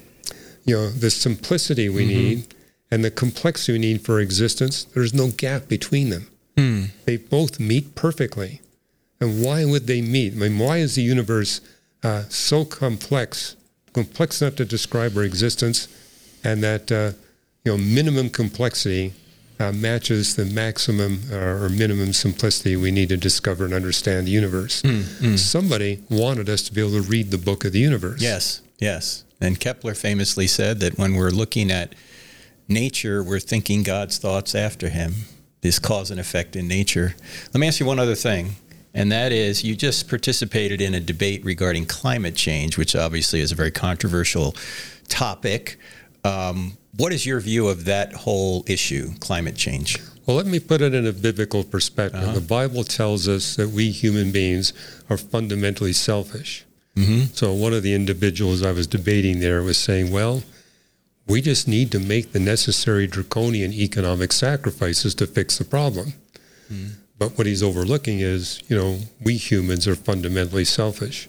[0.65, 2.55] you know, the simplicity we need
[2.91, 6.29] and the complexity we need for existence, there's no gap between them.
[7.05, 8.63] They both meet perfectly.
[9.21, 10.33] And why would they meet?
[10.33, 11.61] I mean, why is the universe
[12.03, 13.57] uh, so complex,
[13.93, 15.89] complex enough to describe our existence,
[16.45, 17.13] and that uh,
[17.65, 19.13] you know minimum complexity
[19.61, 24.31] uh, matches the maximum uh, or minimum simplicity we need to discover and understand the
[24.31, 24.83] universe?
[25.37, 28.23] Somebody wanted us to be able to read the book of the universe.
[28.23, 29.25] Yes, yes.
[29.41, 31.95] And Kepler famously said that when we're looking at
[32.69, 35.15] nature, we're thinking God's thoughts after him.
[35.61, 37.17] This cause and effect in nature.
[37.53, 38.57] Let me ask you one other thing,
[38.95, 43.53] and that is you just participated in a debate regarding climate change, which obviously is
[43.53, 44.55] a very controversial
[45.09, 45.79] topic.
[46.25, 49.99] Um, what is your view of that whole issue, climate change?
[50.27, 52.21] Well, let me put it in a biblical perspective.
[52.23, 52.33] Uh-huh.
[52.33, 54.73] The Bible tells us that we human beings
[55.09, 56.67] are fundamentally selfish.
[56.97, 57.33] Mm-hmm.
[57.33, 60.43] So one of the individuals I was debating there was saying, well,
[61.27, 66.15] we just need to make the necessary draconian economic sacrifices to fix the problem.
[66.71, 66.95] Mm-hmm.
[67.19, 71.29] But what he's overlooking is, you know, we humans are fundamentally selfish.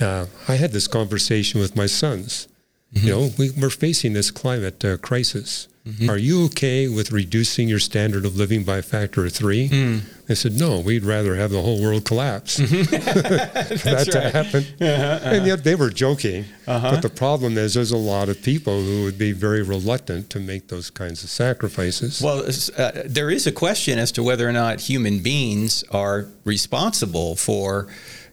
[0.00, 2.48] Uh, I had this conversation with my sons.
[2.92, 5.68] You know, we, we're facing this climate uh, crisis.
[5.86, 6.10] Mm-hmm.
[6.10, 9.68] Are you okay with reducing your standard of living by a factor of three?
[9.68, 10.00] Mm.
[10.26, 12.58] They said, no, we'd rather have the whole world collapse.
[12.58, 12.82] Mm-hmm.
[13.76, 14.64] for that to happen.
[14.80, 15.62] Uh-huh, and yet uh-huh.
[15.62, 16.44] they were joking.
[16.66, 16.90] Uh-huh.
[16.90, 20.40] But the problem is, there's a lot of people who would be very reluctant to
[20.40, 22.20] make those kinds of sacrifices.
[22.20, 22.44] Well,
[22.76, 27.86] uh, there is a question as to whether or not human beings are responsible for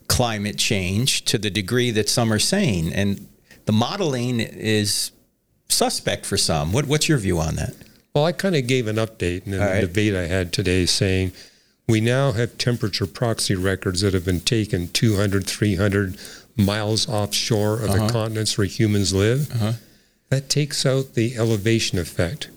[0.08, 2.92] climate change to the degree that some are saying.
[2.94, 3.28] And
[3.66, 5.12] the modeling is
[5.74, 6.72] suspect for some.
[6.72, 7.74] What, what's your view on that?
[8.14, 9.82] Well, I kind of gave an update in All the right.
[9.82, 11.32] debate I had today saying
[11.88, 16.18] we now have temperature proxy records that have been taken 200, 300
[16.56, 18.06] miles offshore of Uh-huh.
[18.08, 19.52] the continents where humans live.
[20.30, 22.50] That takes out the elevation effect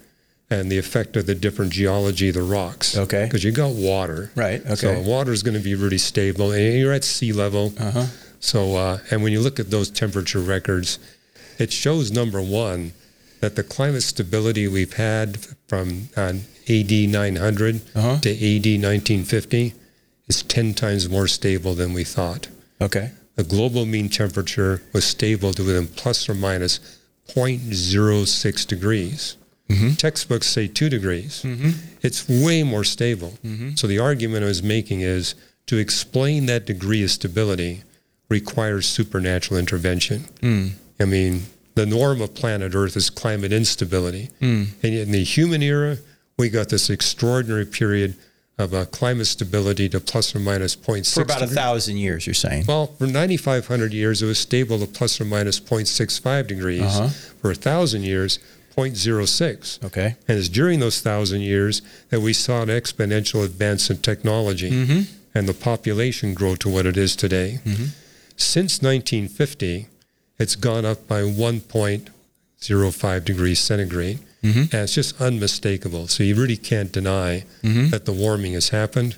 [0.48, 2.96] and the effect of the different geology of the rocks.
[2.96, 3.24] Okay.
[3.24, 4.30] Because you've got water.
[4.34, 4.74] Right, Okay.
[4.76, 7.72] So water is going to be really stable and you're at sea level.
[7.78, 8.06] Uh-huh.
[8.40, 10.98] So, uh, and when you look at those temperature records,
[11.58, 12.92] it shows number one
[13.40, 16.32] that the climate stability we've had from uh,
[16.68, 18.18] AD 900 Uh-huh.
[18.20, 19.74] to AD 1950
[20.28, 22.48] is 10 times more stable than we thought.
[22.80, 23.10] Okay.
[23.36, 26.80] The global mean temperature was stable to within plus or minus
[27.28, 29.36] 0.06 degrees.
[29.96, 31.44] Textbooks say two degrees.
[32.00, 33.34] It's way more stable.
[33.74, 35.34] So the argument I was making is
[35.66, 37.82] to explain that degree of stability
[38.28, 40.24] requires supernatural intervention.
[41.00, 41.42] I mean,
[41.76, 44.30] the norm of planet Earth is climate instability.
[44.40, 45.98] And yet in the human era,
[46.36, 48.16] we got this extraordinary period
[48.58, 52.34] of uh, climate stability to plus or minus 0.6 For about a thousand years, you're
[52.34, 52.64] saying.
[52.66, 56.82] Well, for 9,500 years, it was stable to plus or minus 0.65 degrees.
[56.82, 57.08] Uh-huh.
[57.40, 58.38] For a thousand years,
[58.76, 59.84] 0.06.
[59.84, 60.16] Okay.
[60.28, 65.00] And it's during those thousand years that we saw an exponential advance in technology Mm-hmm.
[65.34, 67.58] and the population grow to what it is today.
[68.38, 69.88] Since 1950,
[70.38, 74.18] it's gone up by 1.05 degrees centigrade.
[74.42, 74.60] Mm-hmm.
[74.60, 76.08] And it's just unmistakable.
[76.08, 77.88] So you really can't deny Mm-hmm.
[77.90, 79.16] that the warming has happened.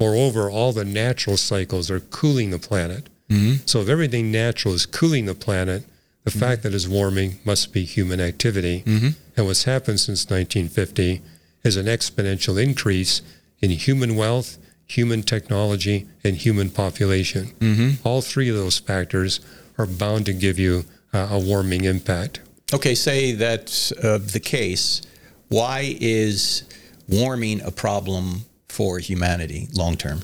[0.00, 3.08] Moreover, all the natural cycles are cooling the planet.
[3.28, 3.64] Mm-hmm.
[3.66, 5.84] So if everything natural is cooling the planet,
[6.24, 8.82] the fact that it's warming must be human activity.
[8.84, 9.08] Mm-hmm.
[9.36, 11.22] And what's happened since 1950
[11.62, 13.22] is an exponential increase
[13.60, 17.52] in human wealth, human technology, and human population.
[17.60, 18.06] Mm-hmm.
[18.06, 19.38] All three of those factors
[19.78, 22.40] are bound to give you uh, a warming impact.
[22.72, 25.02] Okay, say that's uh, the case.
[25.48, 26.64] Why is
[27.08, 30.20] warming a problem for humanity long term?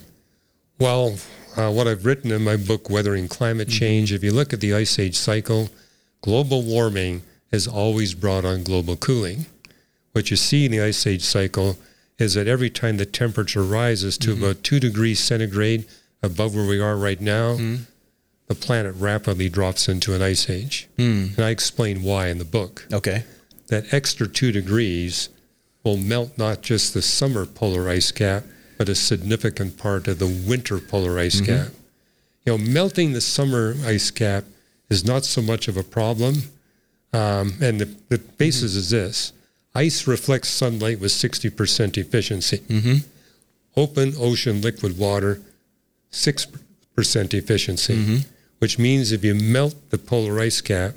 [0.78, 1.16] Well,
[1.56, 4.74] uh, what I've written in my book, Weathering Climate Change, if you look at the
[4.74, 5.68] ice age cycle,
[6.22, 7.22] global warming
[7.52, 9.46] has always brought on global cooling.
[10.12, 11.76] What you see in the ice age cycle
[12.18, 15.86] is that every time the temperature rises to about two degrees centigrade
[16.22, 17.56] above where we are right now,
[18.50, 20.88] the planet rapidly drops into an ice age.
[20.98, 21.26] Hmm.
[21.36, 23.22] And I explain why in the book Okay.
[23.68, 25.28] that extra two degrees
[25.84, 28.42] will melt not just the summer polar ice cap,
[28.76, 31.62] but a significant part of the winter polar ice mm-hmm.
[31.64, 31.72] cap.
[32.44, 34.42] You know, melting the summer ice cap
[34.88, 36.42] is not so much of a problem.
[37.12, 38.78] Um, and the, the basis mm-hmm.
[38.80, 39.32] is this
[39.76, 42.58] ice reflects sunlight with 60% efficiency.
[42.58, 42.96] Mm-hmm.
[43.76, 45.40] Open ocean liquid water,
[46.10, 46.48] 6%
[47.32, 48.24] efficiency,
[48.60, 50.94] which means if you melt the polar ice cap,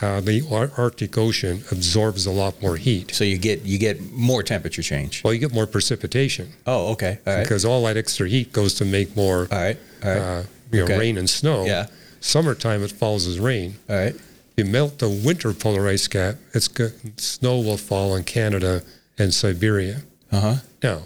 [0.00, 3.12] uh, the Ar- Arctic Ocean absorbs a lot more heat.
[3.14, 5.24] So you get you get more temperature change.
[5.24, 7.18] Well, you get more precipitation Oh, okay.
[7.26, 7.42] All right.
[7.42, 9.76] because all that extra heat goes to make more All right.
[10.04, 10.18] All right.
[10.20, 10.98] uh, you know, Okay.
[10.98, 11.64] rain and snow.
[11.64, 11.86] Yeah.
[12.20, 13.76] Summertime, it falls as rain.
[13.88, 14.14] All right.
[14.14, 18.82] If you melt the winter polar ice cap, it's go- snow will fall in Canada
[19.18, 20.02] and Siberia.
[20.30, 20.54] Uh huh.
[20.82, 21.02] Now,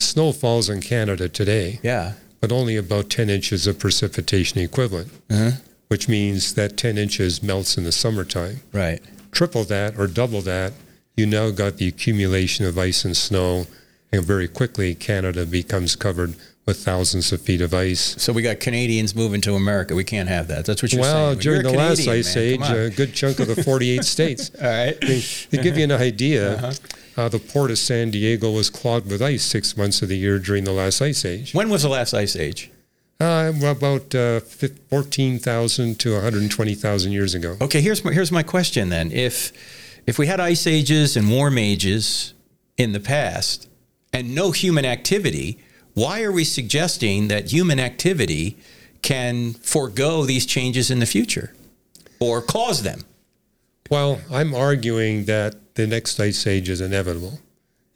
[0.00, 2.14] snow falls in Canada today, Yeah.
[2.40, 5.52] But only about 10 inches of precipitation equivalent, Uh-huh.
[5.88, 8.60] which means that 10 inches melts in the summertime.
[8.72, 9.00] Right.
[9.32, 10.72] Triple that or double that,
[11.16, 13.66] you now got the accumulation of ice and snow,
[14.12, 16.34] and very quickly Canada becomes covered
[16.66, 18.16] with thousands of feet of ice.
[18.18, 19.94] So we got Canadians moving to America.
[19.94, 20.64] We can't have that.
[20.64, 21.38] That's what you're Well, saying.
[21.38, 22.44] during You're the a last ice man.
[22.44, 24.50] age, a good chunk of the 48 states.
[24.60, 24.98] All right.
[25.00, 25.22] I mean,
[25.52, 26.72] to give you an idea, Uh-huh.
[27.16, 30.38] Uh, the port of San Diego was clogged with ice six months of the year
[30.38, 31.54] during the last ice age.
[31.54, 32.70] When was the last ice age?
[33.18, 37.56] Uh, about uh, 14,000 to 120,000 years ago.
[37.62, 39.10] Okay, here's my, here's my question then.
[39.10, 39.52] If
[40.06, 42.34] if we had ice ages and warm ages
[42.76, 43.68] in the past
[44.12, 45.58] and no human activity,
[45.94, 48.56] why are we suggesting that human activity
[49.02, 51.54] can forego these changes in the future
[52.20, 53.00] or cause them?
[53.90, 57.40] Well, I'm arguing that the next ice age is inevitable.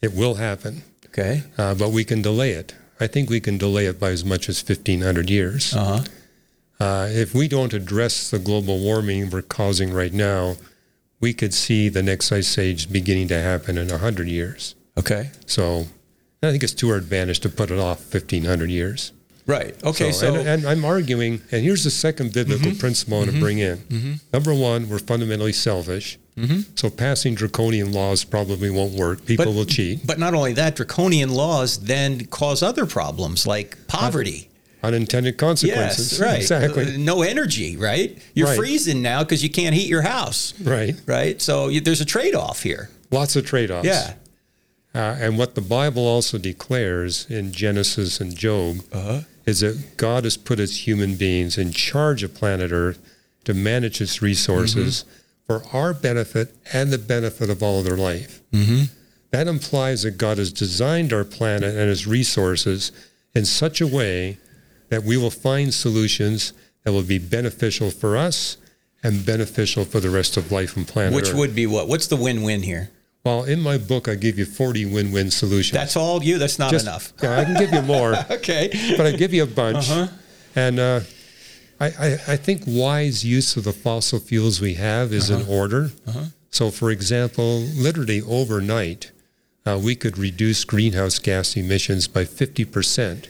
[0.03, 1.43] It will happen, Okay.
[1.59, 2.75] uh, but we can delay it.
[3.01, 5.75] I think we can delay it by as much as 1,500 years.
[5.75, 6.05] Uh-huh.
[6.79, 10.57] Uh, if we don't address the global warming we're causing right now,
[11.21, 14.75] we could see the next ice age beginning to happen in 100 years.
[14.99, 15.31] Okay.
[15.47, 15.87] So
[16.43, 19.13] I think it's to our advantage to put it off 1,500 years.
[19.47, 19.75] Right.
[19.83, 20.13] Okay.
[20.13, 22.79] So, and, and I'm arguing, and here's the second biblical mm-hmm.
[22.79, 23.43] principle I want to mm-hmm.
[23.43, 23.79] bring in.
[23.79, 24.13] Mm-hmm.
[24.33, 26.19] Number one, we're fundamentally selfish.
[26.75, 29.27] So passing draconian laws probably won't work.
[29.27, 30.07] People But- will cheat.
[30.07, 34.49] but not only that, draconian laws then cause other problems like poverty.
[34.83, 36.13] Unintended consequences.
[36.13, 36.41] Yes, right.
[36.41, 36.95] Exactly.
[36.95, 38.17] Uh, no energy, right?
[38.33, 38.57] You're Right.
[38.57, 40.95] freezing now because you can't heat your house, right.
[41.05, 41.43] right?
[41.43, 42.89] So you, there's a trade-off here.
[43.11, 43.87] Lots of trade offs.
[43.87, 44.15] Yeah.
[44.95, 49.21] Uh, and what the Bible also declares in Genesis and Job Uh-huh.
[49.47, 52.99] is that God has put his human beings in charge of planet Earth
[53.45, 55.05] to manage its resources
[55.47, 58.41] for our benefit and the benefit of all of their life.
[58.53, 58.85] Mm-hmm.
[59.31, 62.91] That implies that God has designed our planet and its resources
[63.35, 64.39] in such a way
[64.89, 66.53] that we will find solutions
[66.85, 68.57] that will be beneficial for us
[69.05, 71.37] and beneficial for the rest of life on planet Which Earth.
[71.37, 71.87] would be what?
[71.89, 72.91] What's the win-win here?
[73.25, 75.73] Well, in my book, I give you 40 win-win solutions.
[75.79, 76.39] That's all you.
[76.39, 77.13] That's not Just- enough.
[77.23, 78.71] Yeah, I can give you more, Okay.
[78.97, 79.91] but I give you a bunch.
[79.91, 80.09] Uh-huh.
[80.57, 81.01] And uh,
[81.79, 85.41] I, I, I think wise use of the fossil fuels we have is Uh-huh.
[85.43, 85.91] in order.
[86.51, 89.13] So, for example, literally overnight,
[89.67, 93.27] uh, we could reduce greenhouse gas emissions by 50%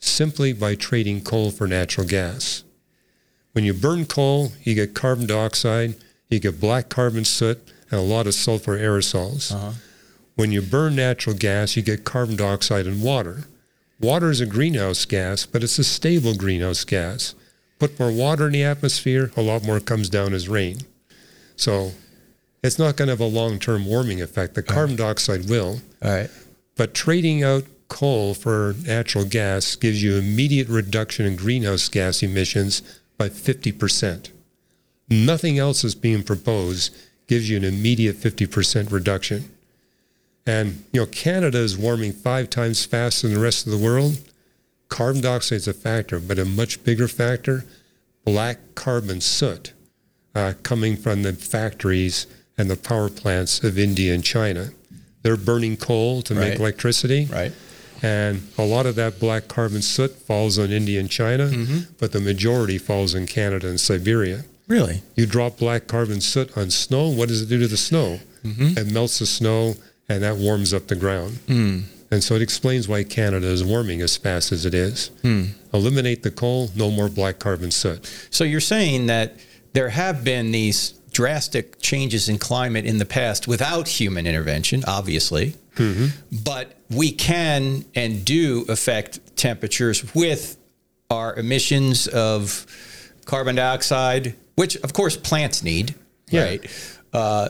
[0.00, 2.64] simply by trading coal for natural gas.
[3.52, 5.94] When you burn coal, you get carbon dioxide,
[6.28, 7.58] you get black carbon soot,
[7.90, 9.52] and a lot of sulfur aerosols.
[9.52, 9.72] Uh-huh.
[10.34, 13.44] When you burn natural gas, you get carbon dioxide and water.
[14.00, 17.34] Water is a greenhouse gas, but it's a stable greenhouse gas.
[17.78, 20.78] Put more water in the atmosphere, a lot more comes down as rain.
[21.56, 21.92] So
[22.62, 24.54] it's not going to have a long term warming effect.
[24.54, 25.80] The carbon dioxide will.
[26.02, 26.30] All right.
[26.76, 32.82] But trading out coal for natural gas gives you immediate reduction in greenhouse gas emissions
[33.16, 34.30] by 50%.
[35.10, 36.94] Nothing else is being proposed
[37.28, 39.50] gives you an immediate 50% reduction.
[40.46, 44.18] And, you know, Canada is warming five times faster than the rest of the world.
[44.88, 47.64] Carbon dioxide is a factor, but a much bigger factor,
[48.24, 49.72] black carbon soot
[50.34, 52.26] uh, coming from the factories
[52.56, 54.70] and the power plants of India and China.
[55.22, 57.26] They're burning coal to make electricity.
[57.26, 57.52] Right.
[58.00, 61.92] And a lot of that black carbon soot falls on India and China, Mm-hmm.
[61.98, 64.44] but the majority falls in Canada and Siberia.
[64.68, 65.02] Really?
[65.16, 68.20] You drop black carbon soot on snow, what does it do to the snow?
[68.44, 68.78] Mm-hmm.
[68.78, 69.74] It melts the snow
[70.08, 71.38] and that warms up the ground.
[71.46, 71.80] Hmm.
[72.10, 75.08] And so it explains why Canada is warming as fast as it is.
[75.22, 75.46] Hmm.
[75.74, 78.06] Eliminate the coal, no more black carbon soot.
[78.30, 79.36] So you're saying that
[79.74, 85.54] there have been these drastic changes in climate in the past without human intervention, obviously,
[86.44, 90.56] but we can and do affect temperatures with
[91.10, 92.66] our emissions of
[93.24, 95.94] carbon dioxide, which of course plants need,
[96.30, 96.42] Yeah.
[96.44, 96.60] right?
[97.12, 97.48] Uh,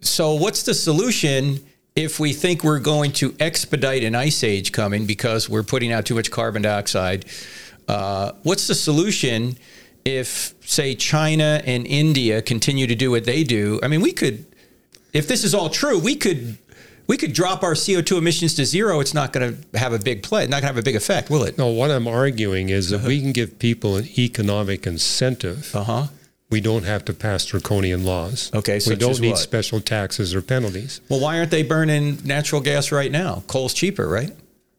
[0.00, 1.60] so what's the solution
[1.94, 6.06] if we think we're going to expedite an ice age coming because we're putting out
[6.06, 7.26] too much carbon dioxide,
[7.86, 9.56] uh, what's the solution
[10.06, 13.78] if, say, China and India continue to do what they do?
[13.82, 14.46] I mean, we could,
[15.12, 16.56] if this is all true, we could.
[17.08, 19.00] We could drop our CO2 emissions to zero.
[19.00, 20.42] It's not going to have a big play.
[20.44, 21.58] Not going to have a big effect, will it?
[21.58, 25.74] No, what I'm arguing is that we can give people an economic incentive.
[25.74, 26.06] Uh huh.
[26.52, 28.50] We don't have to pass draconian laws.
[28.54, 29.38] Okay, we don't need what?
[29.38, 31.00] special taxes or penalties.
[31.08, 33.42] Well, why aren't they burning natural gas right now?
[33.48, 34.30] Coal's cheaper, right?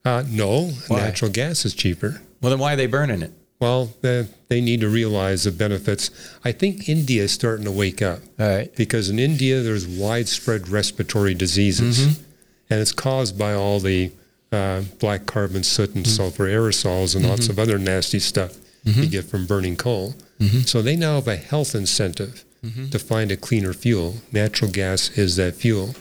[0.06, 1.00] Uh, no, Why?
[1.02, 2.22] natural gas is cheaper.
[2.42, 3.32] Well, then why are they burning it?
[3.60, 6.12] Well, they, they need to realize the benefits.
[6.44, 8.76] I think India is starting to wake up All right.
[8.76, 12.24] because in India there's widespread respiratory diseases, Mm-hmm.
[12.70, 14.12] and it's caused by all the
[14.52, 15.98] uh, black carbon, soot, Mm-hmm.
[16.00, 20.14] and sulfur aerosols and lots of other nasty stuff you get from burning coal.
[20.44, 20.60] Mm-hmm.
[20.62, 22.44] So they now have a health incentive
[22.92, 24.16] to find a cleaner fuel.
[24.32, 25.96] Natural gas is that fuel,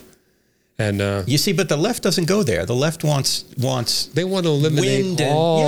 [0.79, 2.65] and uh, You see, but the left doesn't go there.
[2.65, 5.59] The left wants wants they want to eliminate Wind and- all.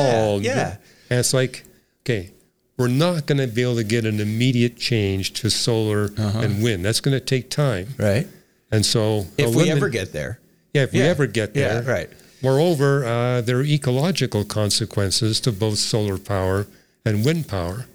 [0.42, 0.78] yeah, yeah.
[1.10, 1.64] And it's like,
[2.04, 2.32] okay,
[2.78, 6.40] we're not going to be able to get an immediate change to solar Uh-huh.
[6.44, 6.86] and wind.
[6.86, 7.88] That's going to take time.
[8.00, 8.28] right.
[8.72, 10.40] And so, If we ever get there,
[10.74, 12.10] yeah, if we ever get Yeah, there, right.
[12.42, 16.68] Moreover, uh, there are ecological consequences to both solar power
[17.06, 17.86] and wind power.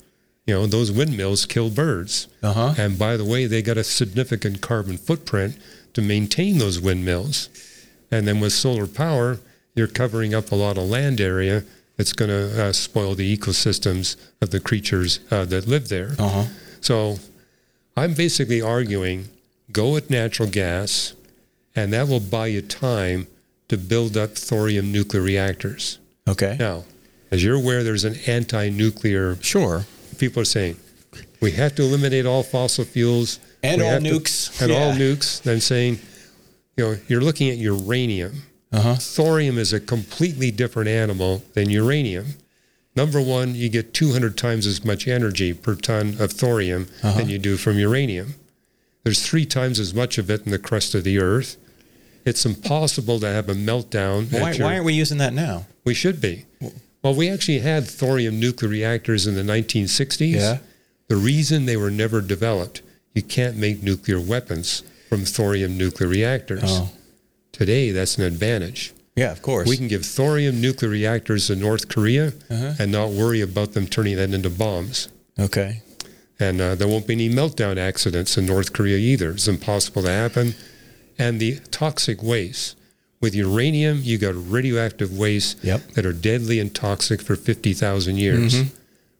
[0.51, 2.27] You know, those windmills kill birds.
[2.43, 2.75] Uh-huh.
[2.77, 5.57] And by the way, they got a significant carbon footprint
[5.95, 7.49] to maintain those windmills.
[8.11, 9.39] And then with solar power,
[9.77, 11.63] you're covering up a lot of land area
[11.97, 16.17] that's going to uh, spoil the ecosystems of the creatures uh, that live there.
[16.19, 16.47] Uh-huh.
[16.81, 17.21] So
[17.97, 19.29] I'm basically arguing
[19.71, 21.15] go with natural gas,
[21.77, 23.29] and that will buy you time
[23.69, 26.01] to build up thorium nuclear reactors.
[26.27, 26.83] okay, Now,
[27.31, 29.87] as you're aware, there's an anti nuclear, sure,
[30.21, 30.77] people are saying
[31.41, 34.61] we have to eliminate all fossil fuels And all have to- nukes.
[34.63, 34.99] and all Yeah.
[34.99, 35.43] nukes.
[35.43, 35.99] Then saying,
[36.77, 38.43] you know, you're looking at uranium.
[38.73, 38.95] uh-huh.
[38.97, 42.35] Thorium is a completely different animal than uranium.
[42.95, 47.19] Number one, you get 200 times as much energy per ton of thorium Uh-huh.
[47.19, 48.35] than you do from uranium.
[49.03, 51.57] There's three times as much of it in the crust of the earth.
[52.25, 54.31] It's impossible to have a meltdown.
[54.31, 55.67] Why, your- why aren't we using that now?
[55.85, 56.45] we should be.
[57.03, 60.35] Well, we actually had thorium nuclear reactors in the 1960s.
[60.35, 60.59] Yeah.
[61.09, 62.83] The reason they were never developed,
[63.15, 66.61] you can't make nuclear weapons from thorium nuclear reactors.
[66.65, 66.91] Oh.
[67.53, 68.93] Today, that's an advantage.
[69.17, 69.69] Yeah, of course.
[69.69, 72.75] We can give thorium nuclear reactors to North Korea Uh-huh.
[72.79, 75.09] and not worry about them turning that into bombs.
[75.39, 75.83] okay.
[76.39, 79.33] And uh, there won't be any meltdown accidents in North Korea either.
[79.33, 80.55] It's impossible to happen.
[81.19, 82.77] And the toxic waste.
[83.21, 85.93] With uranium, you got radioactive waste Yep.
[85.93, 88.55] that are deadly and toxic for 50,000 years.
[88.55, 88.69] Mm-hmm.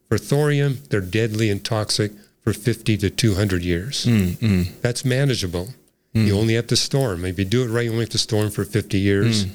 [0.09, 2.11] For thorium, they're deadly and toxic
[2.43, 4.05] for 50 to 200 years.
[4.05, 4.63] Mm-hmm.
[4.81, 5.69] That's manageable.
[6.15, 6.25] Mm.
[6.27, 7.25] You only have to store them.
[7.25, 9.45] If you do it right, you only have to store them for 50 years.
[9.45, 9.51] Mm.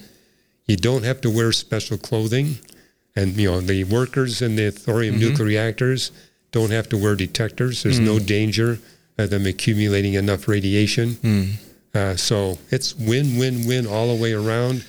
[0.67, 2.59] You don't have to wear special clothing.
[3.17, 5.25] And, you know, the workers in the thorium Mm-hmm.
[5.31, 6.13] nuclear reactors
[6.53, 7.83] don't have to wear detectors.
[7.83, 8.27] There's no Mm.
[8.27, 8.79] danger
[9.19, 11.59] of them accumulating enough radiation.
[11.97, 14.85] Uh, so it's win, win, win all the way around.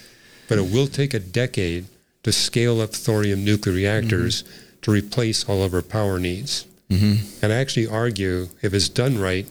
[0.48, 1.86] But it will take a decade
[2.24, 4.44] to scale up thorium nuclear reactors
[4.82, 6.66] to replace all of our power needs.
[6.90, 7.44] Mm-hmm.
[7.44, 9.46] And I actually argue if it's done right,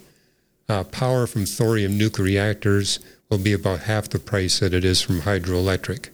[0.68, 2.98] uh, power from thorium nuclear reactors
[3.28, 6.08] will be about half the price that it is from hydroelectric,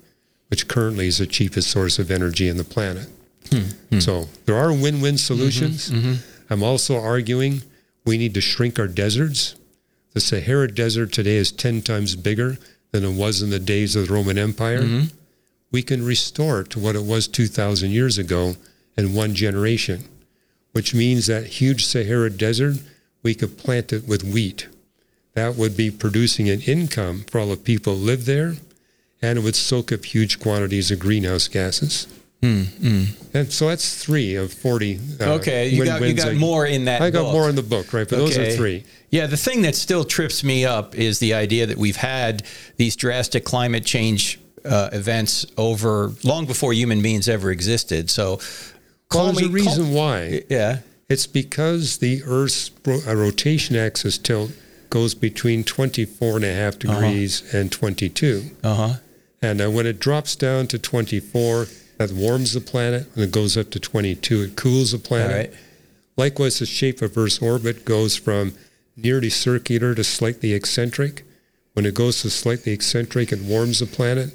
[0.48, 3.08] which currently is the cheapest source of energy on the planet.
[4.00, 5.90] So there are win-win solutions.
[6.50, 7.62] I'm also arguing
[8.04, 9.54] we need to shrink our deserts.
[10.14, 12.58] The Sahara Desert today is 10 times bigger
[12.90, 14.82] than it was in the days of the Roman Empire.
[14.82, 15.16] Mm-hmm.
[15.70, 18.56] We can restore it to what it was 2,000 years ago
[18.96, 20.04] in one generation,
[20.72, 22.76] which means that huge Sahara Desert,
[23.22, 24.68] we could plant it with wheat.
[25.32, 28.56] That would be producing an income for all the people who live there,
[29.22, 32.06] and it would soak up huge quantities of greenhouse gases.
[32.42, 34.98] And so that's three of 40.
[35.20, 37.00] Uh, Okay, you got you got more in that.
[37.00, 37.32] I got book.
[37.32, 38.08] more in the book, right?
[38.08, 38.84] But those are three.
[39.10, 42.42] Yeah, the thing that still trips me up is the idea that we've had
[42.76, 48.10] these drastic climate change uh, events over long before human beings ever existed.
[48.10, 48.40] So,
[49.14, 50.42] Well, there's me, a reason call- why.
[50.48, 50.78] Yeah.
[51.08, 54.52] It's because the Earth's uh, rotation axis tilt
[54.88, 58.42] goes between 24 and a half degrees and 22.
[58.64, 58.94] Uh huh.
[59.42, 61.66] And uh, when it drops down to 24,
[62.06, 63.06] that warms the planet.
[63.14, 65.50] When it goes up to 22, it cools the planet.
[65.50, 65.60] right.
[66.16, 68.54] Likewise, the shape of Earth's orbit goes from
[68.96, 71.24] nearly circular to slightly eccentric.
[71.72, 74.34] When it goes to slightly eccentric, it warms the planet.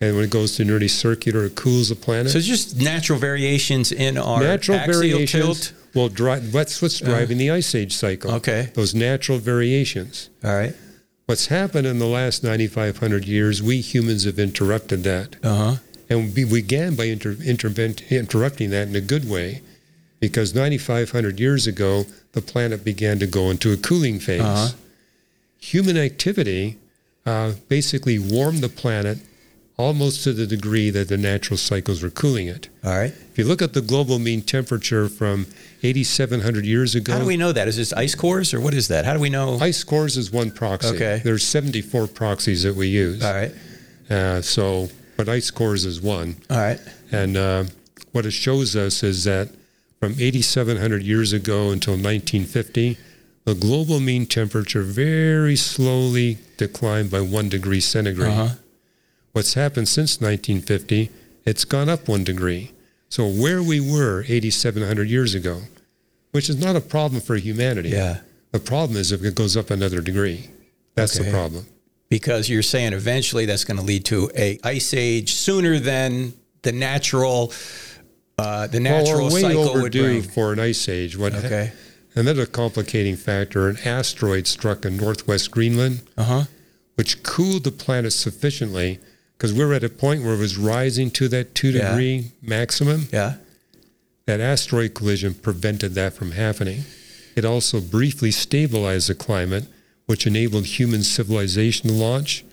[0.00, 2.30] And when it goes to nearly circular, it cools the planet.
[2.30, 5.94] So it's just natural variations in our natural axial variations tilt.
[5.94, 6.52] will drive.
[6.52, 8.30] That's what's driving the ice age cycle.
[8.32, 8.70] Okay.
[8.74, 10.28] Those natural variations.
[10.44, 10.74] All right.
[11.24, 15.36] What's happened in the last 9,500 years, we humans have interrupted that.
[15.42, 15.76] Uh huh.
[16.08, 19.62] And we began by inter- intervent- interrupting that in a good way
[20.20, 24.40] because 9,500 years ago, the planet began to go into a cooling phase.
[24.40, 24.68] Uh-huh.
[25.58, 26.76] Human activity
[27.24, 29.18] uh, basically warmed the planet
[29.78, 32.68] almost to the degree that the natural cycles were cooling it.
[32.84, 33.12] All right.
[33.12, 35.46] If you look at the global mean temperature from
[35.82, 37.68] 8,700 years ago, How do we know that?
[37.68, 39.04] Is this ice cores or what is that?
[39.04, 39.58] How do we know?
[39.60, 40.94] ice cores is one proxy.
[40.94, 41.20] Okay.
[41.22, 43.22] There's 74 proxies that we use.
[43.22, 43.52] All right.
[44.08, 46.36] Uh, so, but ice cores is one.
[46.50, 46.80] All right.
[47.12, 47.64] And uh,
[48.12, 49.48] what it shows us is that
[50.00, 52.98] from 8,700 years ago until 1950,
[53.44, 58.32] the global mean temperature very slowly declined by one degree centigrade.
[58.32, 58.54] Uh-huh.
[59.32, 61.10] What's happened since 1950,
[61.44, 62.72] it's gone up one degree.
[63.08, 65.62] So where we were 8,700 years ago,
[66.32, 67.90] which is not a problem for humanity.
[67.90, 68.18] Yeah.
[68.52, 70.50] The problem is if it goes up another degree.
[70.94, 71.26] That's Okay.
[71.26, 71.66] the problem.
[72.08, 76.70] Because you're saying eventually that's going to lead to a ice age sooner than the
[76.72, 77.52] natural,
[78.38, 81.16] uh, the natural well, way cycle would overdue for an ice age.
[81.16, 81.72] What Okay.
[82.14, 86.44] Another complicating factor: an asteroid struck in northwest Greenland, Uh huh.
[86.94, 89.00] which cooled the planet sufficiently
[89.36, 91.90] because we're at a point where it was rising to that two Yeah.
[91.90, 93.08] degree maximum.
[93.12, 93.34] Yeah.
[94.26, 96.84] That asteroid collision prevented that from happening.
[97.36, 99.64] It also briefly stabilized the climate,
[100.06, 102.44] which enabled human civilization to launch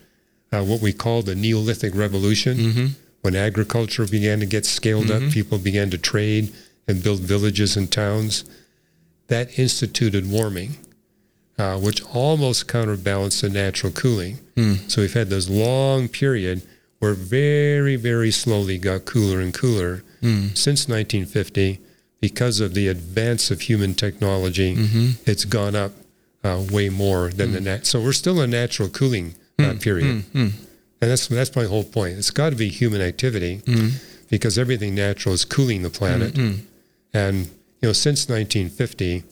[0.51, 2.58] uh, what we call the Neolithic Revolution.
[2.58, 2.86] Mm-hmm.
[3.22, 6.54] When agriculture began to get scaled up, people began to trade
[6.88, 8.43] and build villages and towns.
[9.28, 10.76] That instituted warming,
[11.58, 14.39] uh, which almost counterbalanced the natural cooling.
[14.89, 16.64] So we've had this long period
[16.99, 20.04] where very, very slowly got cooler and cooler
[20.54, 21.80] since 1950
[22.20, 24.74] because of the advance of human technology.
[25.26, 25.93] It's gone up
[26.44, 27.66] uh, way more than the hmm.
[27.66, 27.86] nat.
[27.86, 29.78] So we're still in a natural cooling uh, hmm.
[29.78, 30.39] period, hmm.
[31.02, 32.18] and that's that's my whole point.
[32.18, 33.62] It's got to be human activity
[34.30, 36.38] because everything natural is cooling the planet,
[37.14, 37.46] and
[37.82, 39.24] you know since 1950.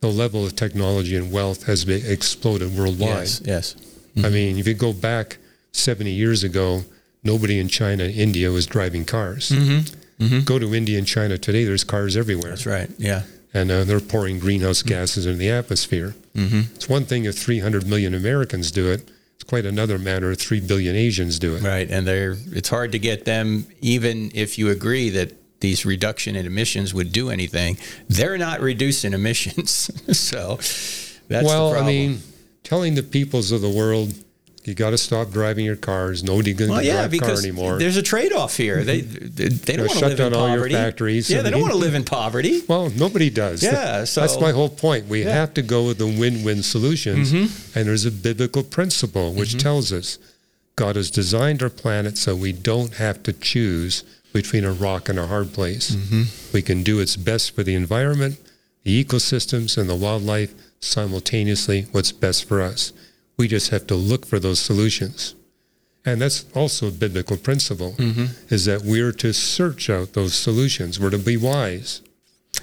[0.00, 3.18] The level of technology and wealth has been exploded worldwide.
[3.18, 3.40] Yes.
[3.44, 3.76] Yes.
[4.16, 5.38] I mean, if you go back
[5.70, 6.84] 70 years ago,
[7.22, 9.50] nobody in China and India was driving cars.
[9.50, 10.24] Mm-hmm.
[10.24, 10.40] Mm-hmm.
[10.44, 12.50] Go to India and China today, there's cars everywhere.
[12.50, 12.90] That's right.
[12.98, 13.22] Yeah.
[13.54, 16.14] And uh, they're pouring greenhouse gases into the atmosphere.
[16.74, 20.60] It's one thing if 300 million Americans do it, it's quite another matter if 3
[20.60, 21.62] billion Asians do it.
[21.62, 21.90] Right.
[21.90, 26.44] And they're it's hard to get them even if you agree that these reduction in
[26.44, 27.78] emissions would do anything.
[28.08, 29.90] They're not reducing emissions.
[30.18, 30.56] so
[31.28, 32.20] that's well, the I mean,
[32.62, 34.12] telling the peoples of the world,
[34.64, 36.22] you got to stop driving your cars.
[36.22, 37.78] Nobody to well, yeah, drive a car anymore.
[37.78, 38.84] there's a trade-off here.
[38.84, 41.50] They they, they don't want to shut live in down all your factories Yeah, they
[41.50, 42.62] don't want to live in poverty.
[42.68, 43.62] Well, nobody does.
[43.62, 45.06] Yeah, so- that's my whole point.
[45.08, 45.26] We Yeah.
[45.26, 45.34] Mm-hmm.
[45.34, 47.32] have to go with the win-win solutions,
[47.74, 50.18] and there's a biblical principle which tells us
[50.76, 55.18] God has designed our planet so we don't have to choose between a rock and
[55.18, 55.90] a hard place.
[55.90, 56.22] Mm-hmm.
[56.54, 58.38] We can do its best for the environment,
[58.82, 61.86] the ecosystems, and the wildlife simultaneously.
[61.92, 62.92] What's best for us?
[63.42, 65.34] We just have to look for those solutions.
[66.04, 68.26] And that's also a biblical principle, Mm-hmm.
[68.54, 71.00] is that we're to search out those solutions.
[71.00, 72.02] We're to be wise.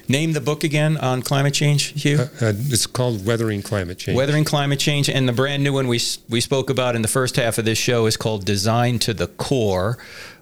[0.08, 2.20] Name the book again on climate change, Hugh.
[2.42, 4.16] Uh, it's called Weathering Climate Change.
[4.16, 6.00] Weathering climate change, and the brand new one we
[6.30, 9.28] we spoke about in the first half of this show is called "Design to the
[9.28, 9.98] Core"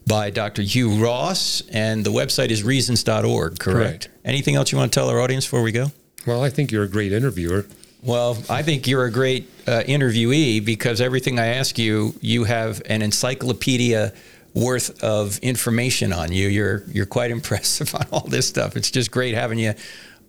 [0.06, 0.62] by Dr.
[0.62, 3.58] Hugh Ross, and the website is reasons.org.
[3.58, 3.58] Correct.
[3.60, 4.10] Correct.
[4.24, 5.88] Anything else you want to tell our audience before we go?
[6.28, 7.66] well, I think you're a great interviewer.
[8.04, 12.82] Well, I think you're a great uh, interviewee because everything I ask you, you have
[12.86, 14.14] an encyclopedia
[14.54, 16.48] worth of information on you.
[16.48, 18.76] You're you're quite impressive on all this stuff.
[18.78, 19.74] It's just great having you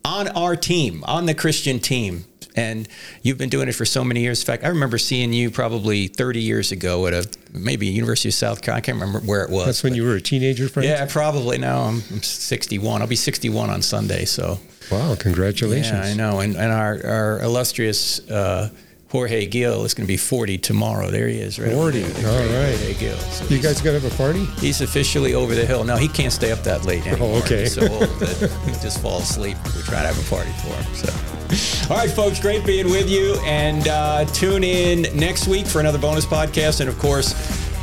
[0.04, 2.24] on our team, on the Christian team.
[2.56, 2.88] And
[3.22, 4.40] you've been doing it for so many years.
[4.40, 8.34] In fact, I remember seeing you probably 30 years ago at a maybe University of
[8.34, 8.78] South Carolina.
[8.78, 9.66] I can't remember where it was.
[9.66, 10.88] That's when you were a teenager, Frank?
[10.88, 11.58] yeah, probably.
[11.58, 13.00] Now I'm, I'm 61.
[13.00, 14.24] I'll be 61 on Sunday.
[14.24, 14.58] So
[14.90, 16.06] Wow, congratulations.
[16.06, 16.40] yeah, I know.
[16.40, 18.70] And and our our illustrious uh,
[19.10, 21.10] Jorge Gil is going to be 40 tomorrow.
[21.10, 21.72] There he is, right?
[21.72, 22.04] 40.
[22.04, 22.76] All right.
[22.76, 23.16] Jorge Gil.
[23.16, 24.44] So You guys going to have a party?
[24.60, 25.82] he's officially over the hill.
[25.84, 27.36] No, he can't stay up that late anymore.
[27.36, 27.62] Oh, okay.
[27.62, 29.56] He's so old that he just falls asleep.
[29.74, 30.94] We try to have a party for him.
[30.94, 35.80] So, all right, folks, great being with you, and uh, tune in next week for
[35.80, 36.80] another bonus podcast.
[36.80, 37.32] And of course.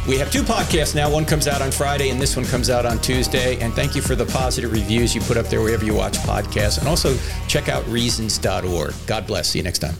[0.08, 1.12] We have two podcasts now.
[1.12, 3.60] One comes out on Friday, and this one comes out on Tuesday.
[3.60, 6.78] And thank you for the positive reviews you put up there wherever you watch podcasts.
[6.78, 8.94] And also check out reasons.org.
[9.08, 9.50] God bless.
[9.50, 9.96] See you next time.